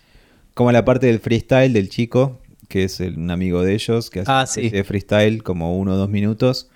Como 0.53 0.71
la 0.71 0.85
parte 0.85 1.07
del 1.07 1.19
freestyle 1.19 1.73
del 1.73 1.89
chico, 1.89 2.39
que 2.67 2.83
es 2.85 2.99
el- 2.99 3.17
un 3.17 3.31
amigo 3.31 3.61
de 3.63 3.73
ellos, 3.73 4.09
que 4.09 4.21
hace 4.21 4.31
Ah, 4.31 4.45
sí. 4.45 4.69
de 4.69 4.83
freestyle 4.83 5.43
como 5.43 5.77
uno 5.77 5.93
o 5.93 5.95
dos 5.97 6.09
minutos. 6.09 6.69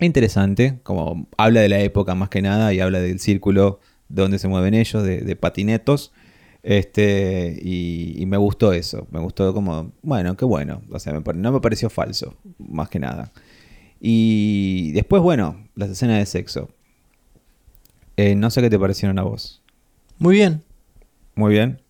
Interesante, 0.00 0.80
como 0.82 1.28
habla 1.36 1.60
de 1.60 1.68
la 1.68 1.80
época 1.80 2.14
más 2.14 2.28
que 2.28 2.42
nada 2.42 2.72
y 2.74 2.80
habla 2.80 3.00
del 3.00 3.20
círculo 3.20 3.80
donde 4.08 4.38
se 4.38 4.48
mueven 4.48 4.74
ellos, 4.74 5.02
de, 5.04 5.20
de 5.20 5.36
patinetos. 5.36 6.12
Este, 6.62 7.58
y, 7.62 8.14
y 8.20 8.26
me 8.26 8.36
gustó 8.36 8.72
eso. 8.72 9.06
Me 9.10 9.20
gustó 9.20 9.52
como, 9.54 9.92
bueno, 10.02 10.36
qué 10.36 10.44
bueno. 10.44 10.82
O 10.90 10.98
sea, 10.98 11.12
me 11.12 11.20
no 11.34 11.52
me 11.52 11.60
pareció 11.60 11.90
falso, 11.90 12.36
más 12.58 12.88
que 12.88 12.98
nada. 12.98 13.32
Y 14.00 14.92
después, 14.92 15.22
bueno, 15.22 15.64
las 15.76 15.90
escenas 15.90 16.18
de 16.18 16.26
sexo. 16.26 16.70
Eh, 18.16 18.34
no 18.34 18.50
sé 18.50 18.60
qué 18.62 18.70
te 18.70 18.78
parecieron 18.78 19.18
a 19.18 19.22
vos. 19.22 19.62
Muy 20.18 20.34
bien. 20.36 20.62
Muy 21.34 21.52
bien. 21.52 21.80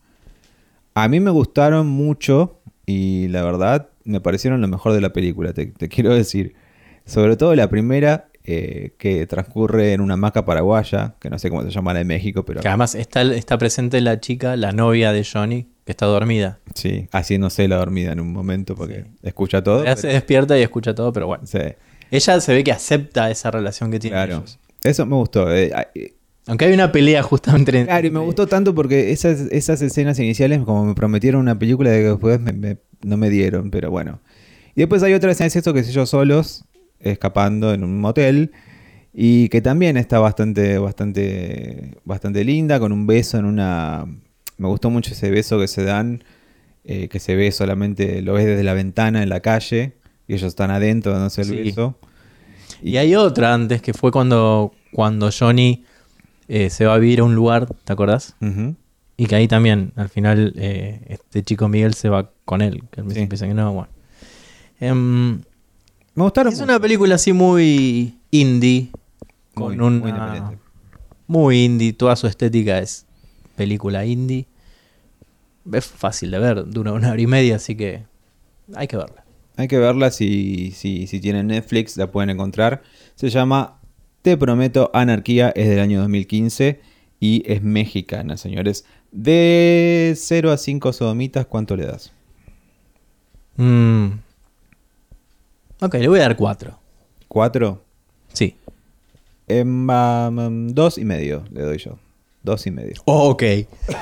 A 0.94 1.08
mí 1.08 1.20
me 1.20 1.30
gustaron 1.30 1.86
mucho 1.88 2.60
y 2.86 3.28
la 3.28 3.42
verdad 3.42 3.88
me 4.04 4.20
parecieron 4.20 4.60
lo 4.60 4.68
mejor 4.68 4.92
de 4.92 5.00
la 5.00 5.12
película, 5.12 5.52
te, 5.52 5.66
te 5.66 5.88
quiero 5.88 6.14
decir. 6.14 6.54
Sobre 7.06 7.36
todo 7.36 7.54
la 7.54 7.68
primera, 7.68 8.28
eh, 8.44 8.92
que 8.98 9.26
transcurre 9.26 9.92
en 9.92 10.00
una 10.00 10.14
hamaca 10.14 10.44
paraguaya, 10.46 11.14
que 11.20 11.28
no 11.28 11.38
sé 11.38 11.50
cómo 11.50 11.62
se 11.62 11.70
llama 11.70 11.92
la 11.92 11.98
de 11.98 12.04
México, 12.06 12.44
pero 12.46 12.60
Que 12.62 12.68
además 12.68 12.94
está, 12.94 13.22
está 13.22 13.58
presente 13.58 14.00
la 14.00 14.20
chica, 14.20 14.56
la 14.56 14.72
novia 14.72 15.12
de 15.12 15.22
Johnny, 15.24 15.68
que 15.84 15.92
está 15.92 16.06
dormida. 16.06 16.60
sí, 16.74 17.08
haciéndose 17.12 17.68
la 17.68 17.76
dormida 17.76 18.12
en 18.12 18.20
un 18.20 18.32
momento 18.32 18.74
porque 18.74 19.04
escucha 19.22 19.62
todo. 19.62 19.82
Ella 19.82 19.96
se 19.96 20.08
despierta 20.08 20.58
y 20.58 20.62
escucha 20.62 20.94
todo, 20.94 21.12
pero 21.12 21.26
bueno. 21.26 21.46
sí, 21.46 21.58
Ella 22.10 22.40
se 22.40 22.54
ve 22.54 22.64
que 22.64 22.72
acepta 22.72 23.30
esa 23.30 23.50
relación 23.50 23.90
que 23.90 23.98
tienen 23.98 24.18
claro. 24.18 24.36
ellos. 24.38 24.58
Eso 24.82 25.04
me 25.04 25.16
gustó. 25.16 25.52
eh, 25.54 25.72
Aunque 26.46 26.66
hay 26.66 26.74
una 26.74 26.92
pelea 26.92 27.22
justamente 27.22 27.70
entre. 27.70 27.84
Claro, 27.86 28.06
y 28.06 28.10
me 28.10 28.18
gustó 28.20 28.46
tanto 28.46 28.74
porque 28.74 29.12
esas, 29.12 29.40
esas 29.50 29.80
escenas 29.82 30.18
iniciales, 30.18 30.60
como 30.60 30.84
me 30.84 30.94
prometieron 30.94 31.40
una 31.40 31.58
película 31.58 31.90
de 31.90 32.00
que 32.02 32.08
después 32.10 32.40
me- 32.40 32.52
me- 32.52 32.78
no 33.02 33.16
me 33.16 33.30
dieron, 33.30 33.70
pero 33.70 33.90
bueno. 33.90 34.20
Y 34.74 34.80
después 34.80 35.02
hay 35.02 35.14
otra 35.14 35.30
escena 35.30 35.46
de 35.46 35.50
sexo 35.50 35.72
que 35.72 35.80
es 35.80 35.88
ellos 35.88 36.10
solos, 36.10 36.64
escapando 37.00 37.72
en 37.72 37.84
un 37.84 37.98
motel, 38.00 38.52
y 39.12 39.48
que 39.48 39.60
también 39.62 39.96
está 39.96 40.18
bastante, 40.18 40.76
bastante, 40.78 41.96
bastante 42.04 42.44
linda, 42.44 42.78
con 42.80 42.92
un 42.92 43.06
beso 43.06 43.38
en 43.38 43.44
una... 43.44 44.06
Me 44.58 44.68
gustó 44.68 44.90
mucho 44.90 45.12
ese 45.12 45.30
beso 45.30 45.58
que 45.58 45.68
se 45.68 45.82
dan, 45.84 46.24
eh, 46.84 47.08
que 47.08 47.20
se 47.20 47.36
ve 47.36 47.50
solamente, 47.52 48.20
lo 48.22 48.34
ves 48.34 48.46
desde 48.46 48.64
la 48.64 48.74
ventana 48.74 49.22
en 49.22 49.28
la 49.28 49.40
calle, 49.40 49.94
y 50.28 50.34
ellos 50.34 50.48
están 50.48 50.70
adentro 50.70 51.12
dándose 51.12 51.42
el 51.42 51.48
Sí. 51.48 51.56
beso. 51.56 51.98
Y 52.82 52.96
hay 52.96 53.14
otra 53.14 53.54
antes 53.54 53.80
que 53.82 53.94
fue 53.94 54.10
cuando, 54.10 54.72
cuando 54.92 55.30
Johnny 55.36 55.84
eh, 56.48 56.70
se 56.70 56.84
va 56.86 56.94
a 56.94 56.98
vivir 56.98 57.20
a 57.20 57.24
un 57.24 57.34
lugar, 57.34 57.66
¿te 57.84 57.92
acordás? 57.92 58.36
Ujú. 58.40 58.74
Y 59.16 59.26
que 59.26 59.36
ahí 59.36 59.46
también, 59.48 59.92
al 59.96 60.08
final, 60.08 60.52
eh, 60.56 61.00
este 61.08 61.42
chico 61.42 61.68
Miguel 61.68 61.94
se 61.94 62.08
va 62.08 62.30
con 62.44 62.62
él. 62.62 62.82
Que 62.90 63.00
al 63.00 63.08
Sí. 63.12 63.26
piensa 63.26 63.46
que 63.46 63.54
no, 63.54 63.72
bueno. 63.72 63.88
Em, 64.80 65.34
Me 66.14 66.22
gustaron 66.24 66.52
es 66.52 66.58
mucho. 66.58 66.70
una 66.70 66.80
película 66.80 67.14
así 67.14 67.32
muy 67.32 68.18
indie. 68.30 68.90
Con 69.54 69.76
Muy- 69.76 69.76
muy 70.00 70.10
una. 70.10 70.26
independiente. 70.26 70.58
Muy 71.28 71.64
indie. 71.64 71.92
Toda 71.92 72.16
su 72.16 72.26
estética 72.26 72.78
es 72.80 73.06
película 73.56 74.04
indie. 74.04 74.46
Es 75.72 75.86
fácil 75.86 76.30
de 76.32 76.38
ver, 76.40 76.68
dura 76.68 76.92
una 76.92 77.10
hora 77.12 77.20
y 77.20 77.26
media, 77.26 77.56
así 77.56 77.74
que 77.76 78.02
hay 78.74 78.86
que 78.88 78.96
verla. 78.96 79.24
Hay 79.56 79.68
que 79.68 79.78
verla 79.78 80.10
si, 80.10 80.72
si, 80.72 81.06
si 81.06 81.20
tienen 81.20 81.46
Netflix, 81.46 81.96
la 81.96 82.10
pueden 82.10 82.30
encontrar. 82.30 82.82
Se 83.14 83.30
llama 83.30 83.78
Te 84.24 84.38
prometo 84.38 84.90
Anarquía, 84.94 85.52
es 85.54 85.68
del 85.68 85.80
año 85.80 86.00
2015 86.00 86.80
y 87.20 87.42
es 87.44 87.62
mexicana, 87.62 88.38
señores. 88.38 88.86
De 89.12 90.14
0 90.16 90.50
a 90.50 90.56
5 90.56 90.94
sodomitas, 90.94 91.44
¿cuánto 91.44 91.76
le 91.76 91.84
das? 91.84 92.10
Mm. 93.56 94.06
Ok, 95.82 95.94
le 95.96 96.08
voy 96.08 96.20
a 96.20 96.22
dar 96.22 96.36
cuatro. 96.36 96.78
¿4? 97.28 97.78
Sí. 98.32 98.56
Em, 99.46 99.90
um, 99.90 100.68
dos 100.68 100.96
y 100.96 101.04
medio 101.04 101.44
le 101.52 101.60
doy 101.60 101.76
yo. 101.76 101.98
Dos 102.42 102.66
y 102.66 102.70
medio. 102.70 102.94
ok. 103.04 103.42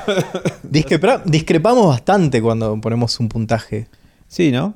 Discrepa- 0.62 1.24
discrepamos 1.24 1.88
bastante 1.88 2.40
cuando 2.40 2.80
ponemos 2.80 3.18
un 3.18 3.28
puntaje. 3.28 3.88
Sí, 4.28 4.52
¿no? 4.52 4.74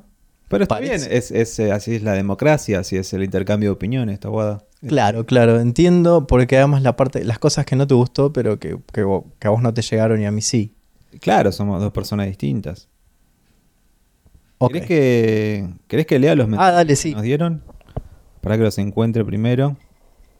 Pero 0.49 0.62
está 0.62 0.76
Parece. 0.76 1.09
bien, 1.09 1.19
es, 1.19 1.31
es, 1.33 1.59
eh, 1.59 1.73
así 1.73 1.95
es 1.97 2.03
la 2.03 2.12
democracia, 2.12 2.79
así 2.81 2.97
es 2.97 3.12
el 3.12 3.25
intercambio 3.25 3.71
de 3.71 3.73
opiniones, 3.75 4.15
esta 4.15 4.29
guada. 4.29 4.65
Claro, 4.87 5.26
claro, 5.26 5.59
entiendo, 5.59 6.26
porque 6.26 6.57
además 6.57 6.83
la 6.83 6.95
parte, 6.95 7.25
las 7.25 7.38
cosas 7.41 7.67
que 7.67 7.75
no 7.75 7.87
te 7.87 7.95
gustó, 7.95 8.33
pero 8.33 8.59
que, 8.61 8.79
que 8.93 9.00
a 9.00 9.50
vos 9.50 9.62
no 9.62 9.75
te 9.75 9.83
llegaron 9.83 10.21
y 10.21 10.26
a 10.26 10.31
mí 10.31 10.43
sí. 10.43 10.75
Claro, 11.21 11.50
somos 11.50 11.81
dos 11.81 11.93
personas 11.93 12.26
distintas. 12.26 12.88
Ok. 14.59 14.73
¿Querés, 14.73 14.87
que, 14.88 15.69
¿Querés 15.88 16.07
que 16.07 16.19
lea 16.19 16.35
los 16.35 16.47
mensajes 16.49 16.73
Ah, 16.73 16.76
dale, 16.76 16.97
que 16.97 17.11
nos 17.12 17.23
dieron? 17.23 17.62
Para 18.41 18.57
que 18.57 18.62
los 18.62 18.79
encuentre 18.79 19.25
primero. 19.25 19.76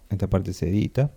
Esta 0.09 0.29
parte 0.29 0.53
se 0.53 0.69
edita. 0.69 1.11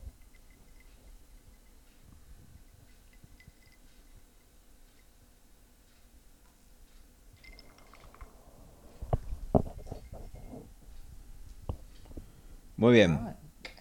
Muy 12.80 12.94
bien. 12.94 13.20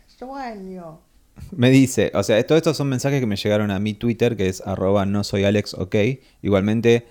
Sueño. 0.07 0.99
Me 1.52 1.71
dice, 1.71 2.11
o 2.14 2.23
sea, 2.25 2.45
todos 2.45 2.57
estos 2.57 2.76
son 2.76 2.88
mensajes 2.88 3.21
que 3.21 3.26
me 3.26 3.37
llegaron 3.37 3.71
a 3.71 3.78
mi 3.78 3.95
Twitter, 3.95 4.37
que 4.37 4.49
es 4.49 4.61
arroba 4.67 5.07
no 5.07 5.23
soy 5.23 5.45
Alex, 5.45 5.75
ok. 5.75 5.95
Igualmente, 6.43 7.07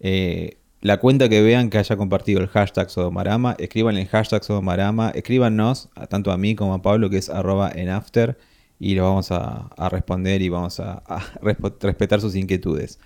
eh, 0.00 0.58
la 0.80 0.98
cuenta 0.98 1.28
que 1.28 1.40
vean 1.40 1.70
que 1.70 1.78
haya 1.78 1.96
compartido 1.96 2.40
el 2.40 2.48
hashtag 2.48 2.90
Sodomarama, 2.90 3.54
escriban 3.60 3.96
el 3.96 4.08
hashtag 4.08 4.42
Sodomarama, 4.42 5.10
escríbanos 5.10 5.90
tanto 6.08 6.32
a 6.32 6.36
mí 6.36 6.56
como 6.56 6.74
a 6.74 6.82
Pablo, 6.82 7.08
que 7.08 7.18
es 7.18 7.30
arroba 7.30 7.70
en 7.72 7.88
after, 7.88 8.36
y 8.80 8.96
lo 8.96 9.04
vamos 9.04 9.30
a, 9.30 9.68
a 9.76 9.88
responder 9.88 10.42
y 10.42 10.48
vamos 10.48 10.80
a, 10.80 11.04
respetar 11.80 12.20
sus 12.20 12.34
inquietudes. 12.34 12.98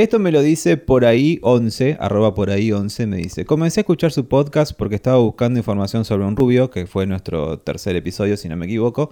Esto 0.00 0.18
me 0.18 0.32
lo 0.32 0.40
dice 0.40 0.78
por 0.78 1.04
ahí 1.04 1.38
11, 1.42 1.98
arroba 2.00 2.34
por 2.34 2.48
ahí 2.48 2.72
11, 2.72 3.06
me 3.06 3.18
dice, 3.18 3.44
comencé 3.44 3.80
a 3.80 3.82
escuchar 3.82 4.12
su 4.12 4.26
podcast 4.28 4.72
porque 4.72 4.94
estaba 4.94 5.18
buscando 5.18 5.58
información 5.58 6.06
sobre 6.06 6.24
un 6.24 6.36
rubio, 6.36 6.70
que 6.70 6.86
fue 6.86 7.04
nuestro 7.06 7.58
tercer 7.58 7.96
episodio, 7.96 8.38
si 8.38 8.48
no 8.48 8.56
me 8.56 8.64
equivoco. 8.64 9.10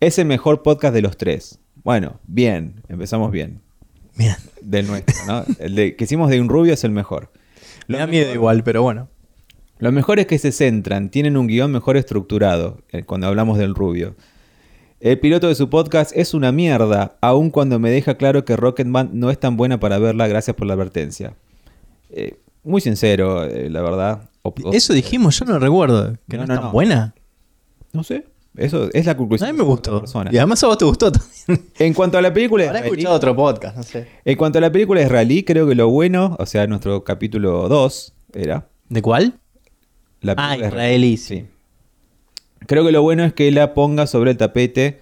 Es 0.00 0.18
el 0.18 0.26
mejor 0.26 0.62
podcast 0.62 0.92
de 0.92 1.00
los 1.00 1.16
tres. 1.16 1.58
Bueno, 1.84 2.20
bien, 2.26 2.82
empezamos 2.90 3.32
bien. 3.32 3.62
Bien. 4.14 4.36
Del 4.60 4.86
nuestro, 4.88 5.14
¿no? 5.26 5.44
El 5.58 5.74
de, 5.74 5.96
que 5.96 6.04
hicimos 6.04 6.28
de 6.28 6.38
un 6.38 6.50
rubio 6.50 6.74
es 6.74 6.84
el 6.84 6.90
mejor. 6.90 7.30
Me 7.88 7.94
Lo 7.94 7.98
da 8.00 8.06
miedo 8.06 8.24
mejor- 8.26 8.36
igual, 8.36 8.62
pero 8.62 8.82
bueno. 8.82 9.08
Lo 9.78 9.90
mejor 9.90 10.18
es 10.18 10.26
que 10.26 10.38
se 10.38 10.52
centran, 10.52 11.08
tienen 11.08 11.38
un 11.38 11.46
guion 11.46 11.72
mejor 11.72 11.96
estructurado, 11.96 12.82
eh, 12.92 13.04
cuando 13.04 13.26
hablamos 13.26 13.56
del 13.56 13.74
rubio. 13.74 14.16
El 15.00 15.18
piloto 15.18 15.48
de 15.48 15.54
su 15.54 15.68
podcast 15.68 16.12
es 16.14 16.32
una 16.34 16.50
mierda, 16.52 17.16
aun 17.20 17.50
cuando 17.50 17.78
me 17.78 17.90
deja 17.90 18.14
claro 18.16 18.44
que 18.44 18.56
Rocketman 18.56 19.10
no 19.12 19.30
es 19.30 19.38
tan 19.38 19.56
buena 19.56 19.78
para 19.78 19.98
verla, 19.98 20.26
gracias 20.28 20.56
por 20.56 20.66
la 20.66 20.74
advertencia. 20.74 21.34
Eh, 22.10 22.36
muy 22.62 22.80
sincero, 22.80 23.44
eh, 23.44 23.68
la 23.68 23.82
verdad. 23.82 24.30
Op- 24.42 24.60
Eso 24.72 24.92
dijimos, 24.94 25.38
yo 25.38 25.44
no 25.44 25.58
recuerdo. 25.58 26.14
Que 26.28 26.36
no, 26.38 26.44
es 26.44 26.48
tan 26.48 26.60
no. 26.62 26.72
buena. 26.72 27.14
No 27.92 28.02
sé. 28.02 28.24
Eso 28.56 28.88
es 28.92 29.04
la 29.04 29.12
A 29.12 29.16
conclusión. 29.16 29.50
mí 29.50 29.58
me 29.58 29.64
gustó. 29.64 29.98
persona. 30.00 30.30
Y 30.32 30.38
además 30.38 30.62
a 30.62 30.68
vos 30.68 30.78
te 30.78 30.84
gustó 30.84 31.10
también. 31.12 31.68
En 31.78 31.92
cuanto 31.92 32.16
a 32.18 32.22
la 32.22 32.32
película 32.32 32.64
Habrá 32.64 32.78
israelí, 32.78 32.92
escuchado 32.94 33.16
otro 33.16 33.36
podcast, 33.36 33.76
no 33.76 33.82
sé. 33.82 34.06
en 34.24 34.36
cuanto 34.38 34.58
a 34.58 34.60
la 34.60 34.70
película 34.72 35.02
israelí, 35.02 35.42
creo 35.42 35.66
que 35.66 35.74
lo 35.74 35.88
bueno, 35.90 36.36
o 36.38 36.46
sea, 36.46 36.66
nuestro 36.68 37.02
capítulo 37.04 37.68
2 37.68 38.14
era 38.32 38.68
¿De 38.88 39.02
cuál? 39.02 39.34
la 40.20 40.34
Ah, 40.38 40.56
israelí, 40.56 41.16
sí. 41.16 41.46
Creo 42.66 42.84
que 42.84 42.92
lo 42.92 43.02
bueno 43.02 43.24
es 43.24 43.32
que 43.32 43.50
la 43.50 43.74
ponga 43.74 44.06
sobre 44.06 44.32
el 44.32 44.36
tapete, 44.36 45.00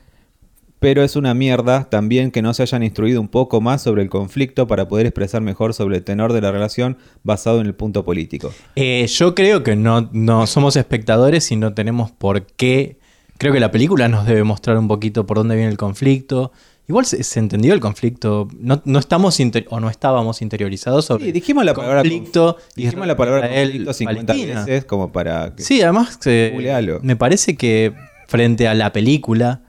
pero 0.79 1.05
es 1.05 1.15
una 1.15 1.33
mierda 1.33 1.85
también 1.85 2.33
que 2.33 2.43
no 2.43 2.55
se 2.55 2.63
hayan 2.63 2.83
instruido 2.83 3.21
un 3.21 3.29
poco 3.29 3.61
más 3.61 3.83
sobre 3.83 4.03
el 4.03 4.11
conflicto 4.11 4.67
para 4.67 4.89
poder 4.89 5.07
expresar 5.07 5.41
mejor 5.41 5.75
sobre 5.75 5.99
el 5.99 6.05
tenor 6.05 6.33
de 6.33 6.41
la 6.41 6.51
relación 6.51 6.99
basado 7.23 7.61
en 7.61 7.67
el 7.67 7.75
punto 7.75 8.05
político. 8.05 8.53
Eh, 8.75 9.07
yo 9.07 9.35
creo 9.37 9.63
que 9.63 9.77
no, 9.77 10.09
no 10.13 10.47
somos 10.49 10.75
espectadores 10.75 11.53
y 11.53 11.57
no 11.57 11.73
tenemos 11.73 12.11
por 12.11 12.47
qué. 12.47 12.99
Creo 13.39 13.53
que 13.53 13.61
la 13.61 13.71
película 13.71 14.09
nos 14.09 14.27
debe 14.27 14.43
mostrar 14.43 14.77
un 14.77 14.89
poquito 14.89 15.25
por 15.25 15.37
dónde 15.37 15.55
viene 15.55 15.71
el 15.71 15.77
conflicto. 15.77 16.51
Igual 16.89 17.07
se, 17.07 17.23
se 17.23 17.39
entendió 17.39 17.75
el 17.75 17.81
conflicto. 17.81 18.49
No, 18.59 18.83
no 18.85 18.99
estamos 18.99 19.39
inter- 19.41 19.67
o 19.71 19.79
no 19.81 19.89
estábamos 19.89 20.43
interiorizados 20.43 21.05
sobre 21.07 21.27
Sí, 21.27 21.33
dijimos 21.33 21.65
la 21.65 21.75
palabra 21.75 22.01
conflicto. 22.01 22.57
Dijimos 22.77 23.07
la 23.07 23.17
palabra 23.17 23.49
conflicto 23.49 23.93
50 23.93 24.33
Palestina. 24.33 24.61
veces 24.65 24.85
como 24.85 25.13
para 25.13 25.55
que... 25.55 25.63
Sí, 25.63 25.81
además 25.83 26.19
eh, 26.27 26.99
me 27.03 27.17
parece 27.17 27.57
que 27.57 27.95
frente 28.27 28.67
a 28.67 28.75
la 28.75 28.93
película 28.93 29.63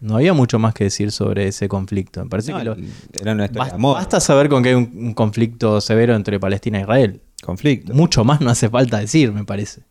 no 0.00 0.16
había 0.16 0.32
mucho 0.34 0.58
más 0.58 0.74
que 0.74 0.84
decir 0.84 1.12
sobre 1.12 1.48
ese 1.48 1.68
conflicto. 1.68 2.22
Me 2.24 2.28
parece 2.28 2.52
No, 2.52 2.58
que 2.58 2.64
lo- 2.64 2.76
era 3.20 3.32
una 3.32 3.44
historia 3.46 3.64
bas- 3.64 3.68
de 3.70 3.74
amor, 3.76 3.94
basta 3.96 4.20
saber 4.20 4.48
con 4.48 4.62
que 4.62 4.70
hay 4.70 4.74
un, 4.74 4.90
un 4.94 5.14
conflicto 5.14 5.80
severo 5.80 6.14
entre 6.14 6.38
Palestina 6.40 6.78
e 6.78 6.82
Israel. 6.82 7.20
conflicto. 7.42 7.94
Mucho 7.94 8.22
más 8.24 8.40
no 8.40 8.50
hace 8.50 8.68
falta 8.68 8.98
decir, 8.98 9.32
me 9.32 9.44
parece. 9.44 9.82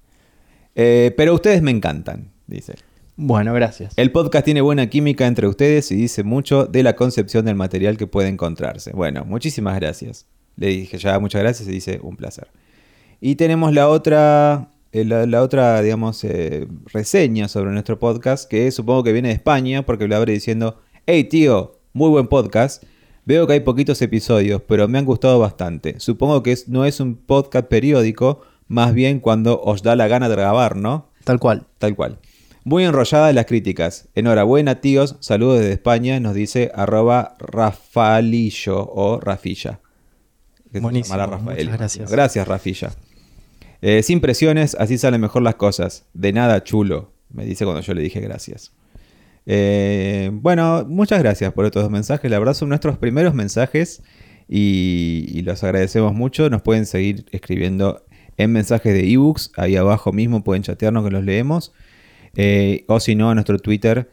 Eh, 0.75 1.13
pero 1.17 1.33
ustedes 1.33 1.61
me 1.61 1.71
encantan, 1.71 2.29
dice. 2.47 2.75
Bueno, 3.15 3.53
gracias. 3.53 3.93
El 3.97 4.11
podcast 4.11 4.45
tiene 4.45 4.61
buena 4.61 4.89
química 4.89 5.27
entre 5.27 5.47
ustedes 5.47 5.91
y 5.91 5.95
dice 5.95 6.23
mucho 6.23 6.65
de 6.65 6.83
la 6.83 6.95
concepción 6.95 7.45
del 7.45 7.55
material 7.55 7.97
que 7.97 8.07
puede 8.07 8.29
encontrarse. 8.29 8.91
Bueno, 8.93 9.25
muchísimas 9.25 9.75
gracias. 9.79 10.25
Le 10.55 10.67
dije 10.67 10.97
ya 10.97 11.19
muchas 11.19 11.41
gracias 11.41 11.67
y 11.67 11.71
dice 11.71 11.99
un 12.01 12.15
placer. 12.15 12.47
Y 13.19 13.35
tenemos 13.35 13.73
la 13.73 13.89
otra, 13.89 14.69
eh, 14.91 15.05
la, 15.05 15.25
la 15.25 15.41
otra, 15.41 15.81
digamos, 15.81 16.23
eh, 16.23 16.67
reseña 16.87 17.47
sobre 17.47 17.71
nuestro 17.71 17.99
podcast, 17.99 18.49
que 18.49 18.71
supongo 18.71 19.03
que 19.03 19.13
viene 19.13 19.27
de 19.29 19.35
España, 19.35 19.85
porque 19.85 20.07
lo 20.07 20.15
abre 20.15 20.33
diciendo, 20.33 20.79
hey 21.05 21.25
tío, 21.25 21.79
muy 21.93 22.09
buen 22.09 22.27
podcast. 22.27 22.83
Veo 23.25 23.45
que 23.45 23.53
hay 23.53 23.59
poquitos 23.59 24.01
episodios, 24.01 24.63
pero 24.67 24.87
me 24.87 24.97
han 24.97 25.05
gustado 25.05 25.37
bastante. 25.37 25.99
Supongo 25.99 26.41
que 26.41 26.57
no 26.67 26.85
es 26.85 26.99
un 26.99 27.15
podcast 27.15 27.67
periódico, 27.67 28.41
más 28.67 28.93
bien 28.93 29.19
cuando 29.19 29.61
os 29.61 29.83
da 29.83 29.95
la 29.95 30.07
gana 30.07 30.27
de 30.27 30.35
grabar, 30.35 30.75
¿no? 30.75 31.09
Tal 31.23 31.39
cual. 31.39 31.67
Tal 31.77 31.95
cual. 31.95 32.17
Muy 32.63 32.83
enrolladas 32.83 33.33
las 33.33 33.45
críticas. 33.45 34.09
Enhorabuena, 34.13 34.81
tíos. 34.81 35.15
Saludos 35.19 35.59
desde 35.59 35.73
España. 35.73 36.19
Nos 36.19 36.35
dice 36.35 36.71
arroba 36.75 37.35
Rafalillo 37.39 38.87
o 38.87 39.19
Rafilla. 39.19 39.79
Buenísimo, 40.71 41.17
llamará 41.17 41.37
Rafael. 41.37 41.65
muchas 41.65 41.79
gracias. 41.79 42.11
Gracias, 42.11 42.47
Rafilla. 42.47 42.91
Eh, 43.81 44.03
sin 44.03 44.21
presiones, 44.21 44.75
así 44.79 44.97
salen 44.97 45.19
mejor 45.21 45.41
las 45.41 45.55
cosas. 45.55 46.05
De 46.13 46.33
nada, 46.33 46.63
chulo. 46.63 47.11
Me 47.29 47.45
dice 47.45 47.65
cuando 47.65 47.81
yo 47.81 47.93
le 47.93 48.01
dije 48.03 48.19
gracias. 48.21 48.71
Eh, 49.47 50.29
bueno, 50.31 50.85
muchas 50.87 51.19
gracias 51.19 51.51
por 51.53 51.65
estos 51.65 51.81
dos 51.81 51.91
mensajes. 51.91 52.29
La 52.29 52.37
verdad 52.37 52.53
son 52.53 52.69
nuestros 52.69 52.97
primeros 52.99 53.33
mensajes 53.33 54.03
y, 54.47 55.25
y 55.29 55.41
los 55.41 55.63
agradecemos 55.63 56.13
mucho. 56.13 56.49
Nos 56.51 56.61
pueden 56.61 56.85
seguir 56.85 57.25
escribiendo 57.31 58.05
en 58.37 58.51
mensajes 58.51 58.93
de 58.93 59.11
ebooks. 59.11 59.51
Ahí 59.57 59.75
abajo 59.75 60.13
mismo 60.13 60.43
pueden 60.43 60.61
chatearnos 60.61 61.03
que 61.03 61.11
los 61.11 61.23
leemos. 61.23 61.73
Eh, 62.35 62.85
o 62.87 62.99
si 62.99 63.15
no, 63.15 63.29
a 63.29 63.33
nuestro 63.35 63.57
Twitter. 63.59 64.09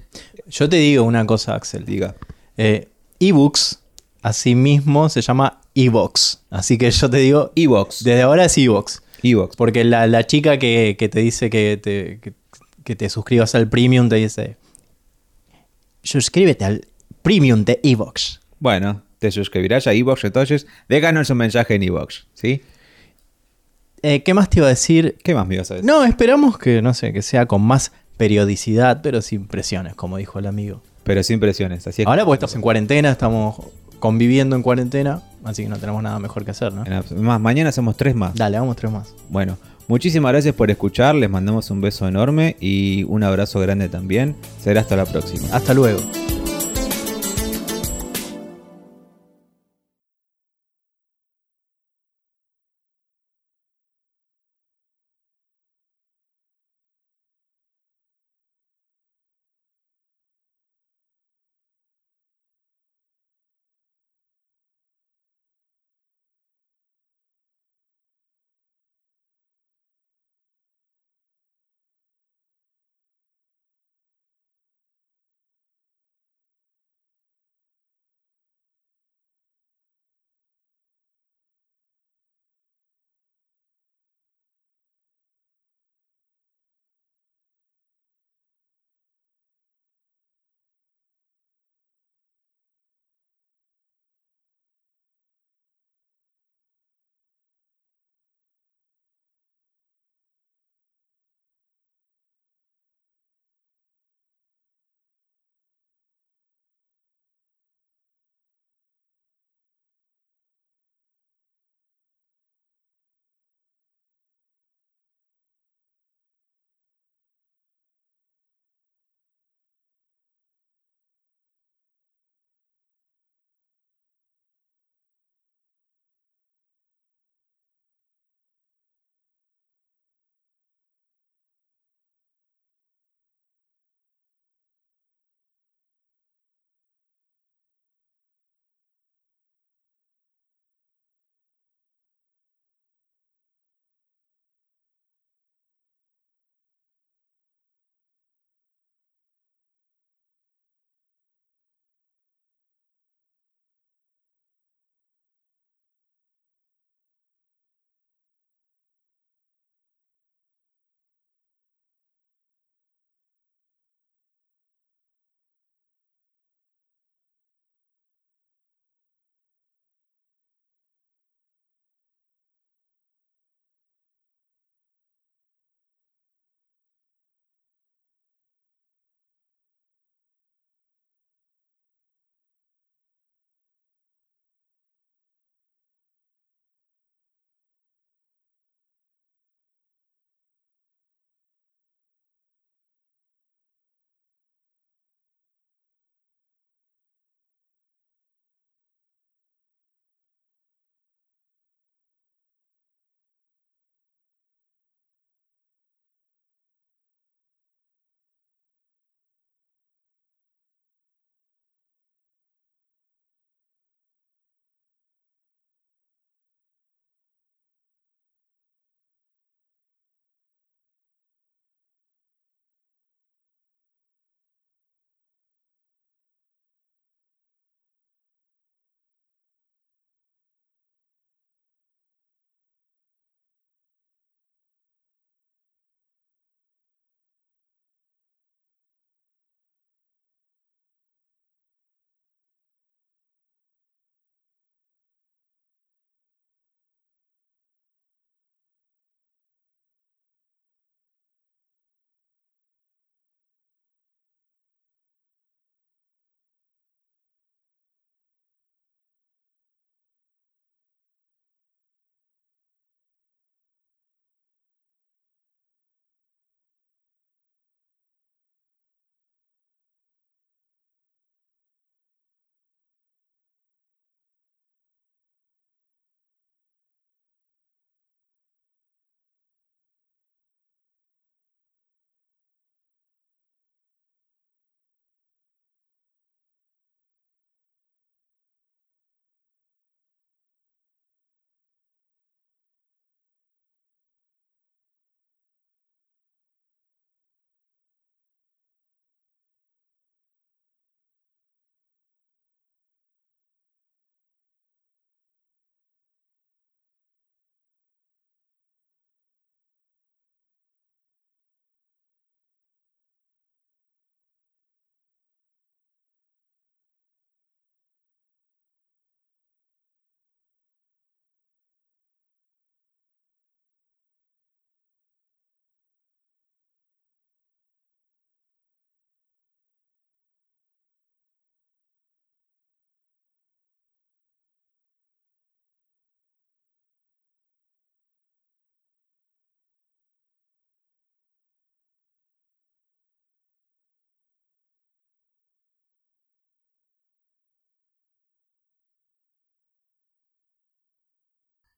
Yo 0.48 0.68
te 0.68 0.76
digo 0.76 1.04
una 1.04 1.24
cosa, 1.26 1.54
Axel. 1.54 1.84
Diga. 1.84 2.16
Eh, 2.56 2.88
ebooks, 3.20 3.80
así 4.22 4.54
mismo 4.54 5.08
se 5.08 5.20
llama 5.22 5.60
Evox. 5.74 6.42
Así 6.50 6.78
que 6.78 6.90
yo 6.90 7.08
te 7.08 7.18
digo, 7.18 7.52
Evox. 7.54 8.02
desde 8.02 8.22
ahora 8.22 8.44
es 8.44 8.58
Evox. 8.58 9.02
Evox. 9.22 9.56
Porque 9.56 9.84
la, 9.84 10.06
la 10.06 10.26
chica 10.26 10.58
que, 10.58 10.96
que 10.98 11.08
te 11.08 11.20
dice 11.20 11.50
que 11.50 11.78
te, 11.80 12.18
que, 12.20 12.32
que 12.84 12.96
te 12.96 13.08
suscribas 13.08 13.54
al 13.54 13.68
premium 13.68 14.08
te 14.08 14.16
dice, 14.16 14.56
suscríbete 16.02 16.64
al 16.64 16.88
premium 17.22 17.64
de 17.64 17.80
Evox. 17.82 18.40
Bueno, 18.58 19.02
te 19.18 19.30
suscribirás 19.30 19.86
a 19.86 19.92
Evox 19.92 20.24
entonces. 20.24 20.66
Déjanos 20.88 21.30
un 21.30 21.38
mensaje 21.38 21.74
en 21.74 21.82
Evox. 21.84 22.26
¿Sí? 22.34 22.62
Eh, 24.02 24.22
¿Qué 24.22 24.32
más 24.34 24.48
te 24.48 24.60
iba 24.60 24.66
a 24.66 24.70
decir? 24.70 25.16
¿Qué 25.22 25.34
más 25.34 25.46
me 25.46 25.56
ibas 25.56 25.70
a 25.70 25.74
decir? 25.74 25.86
No, 25.88 26.04
esperamos 26.04 26.56
que, 26.58 26.82
no 26.82 26.94
sé, 26.94 27.12
que 27.12 27.22
sea 27.22 27.46
con 27.46 27.62
más 27.62 27.92
periodicidad, 28.18 29.00
pero 29.00 29.22
sin 29.22 29.46
presiones, 29.46 29.94
como 29.94 30.18
dijo 30.18 30.38
el 30.38 30.46
amigo. 30.46 30.82
Pero 31.04 31.22
sin 31.22 31.40
presiones. 31.40 31.86
Así 31.86 32.02
es 32.02 32.08
Ahora 32.08 32.26
pues 32.26 32.36
estamos 32.36 32.54
en 32.56 32.60
cuarentena, 32.60 33.10
estamos 33.10 33.56
conviviendo 33.98 34.54
en 34.56 34.62
cuarentena, 34.62 35.22
así 35.44 35.62
que 35.62 35.68
no 35.70 35.78
tenemos 35.78 36.02
nada 36.02 36.18
mejor 36.18 36.44
que 36.44 36.50
hacer, 36.50 36.72
¿no? 36.72 36.84
Más, 37.16 37.40
mañana 37.40 37.70
hacemos 37.70 37.96
tres 37.96 38.14
más. 38.14 38.34
Dale, 38.34 38.58
vamos 38.58 38.76
tres 38.76 38.92
más. 38.92 39.14
Bueno, 39.30 39.56
muchísimas 39.86 40.32
gracias 40.32 40.54
por 40.54 40.70
escuchar. 40.70 41.14
Les 41.14 41.30
mandamos 41.30 41.70
un 41.70 41.80
beso 41.80 42.06
enorme 42.06 42.56
y 42.60 43.04
un 43.04 43.22
abrazo 43.22 43.60
grande 43.60 43.88
también. 43.88 44.36
Será 44.60 44.82
hasta 44.82 44.96
la 44.96 45.06
próxima. 45.06 45.48
Hasta 45.52 45.72
luego. 45.72 46.00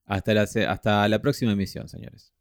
Hasta 0.05 0.33
la, 0.33 0.41
hasta 0.43 1.07
la 1.07 1.19
próxima 1.21 1.53
emisión, 1.53 1.87
señores. 1.87 2.33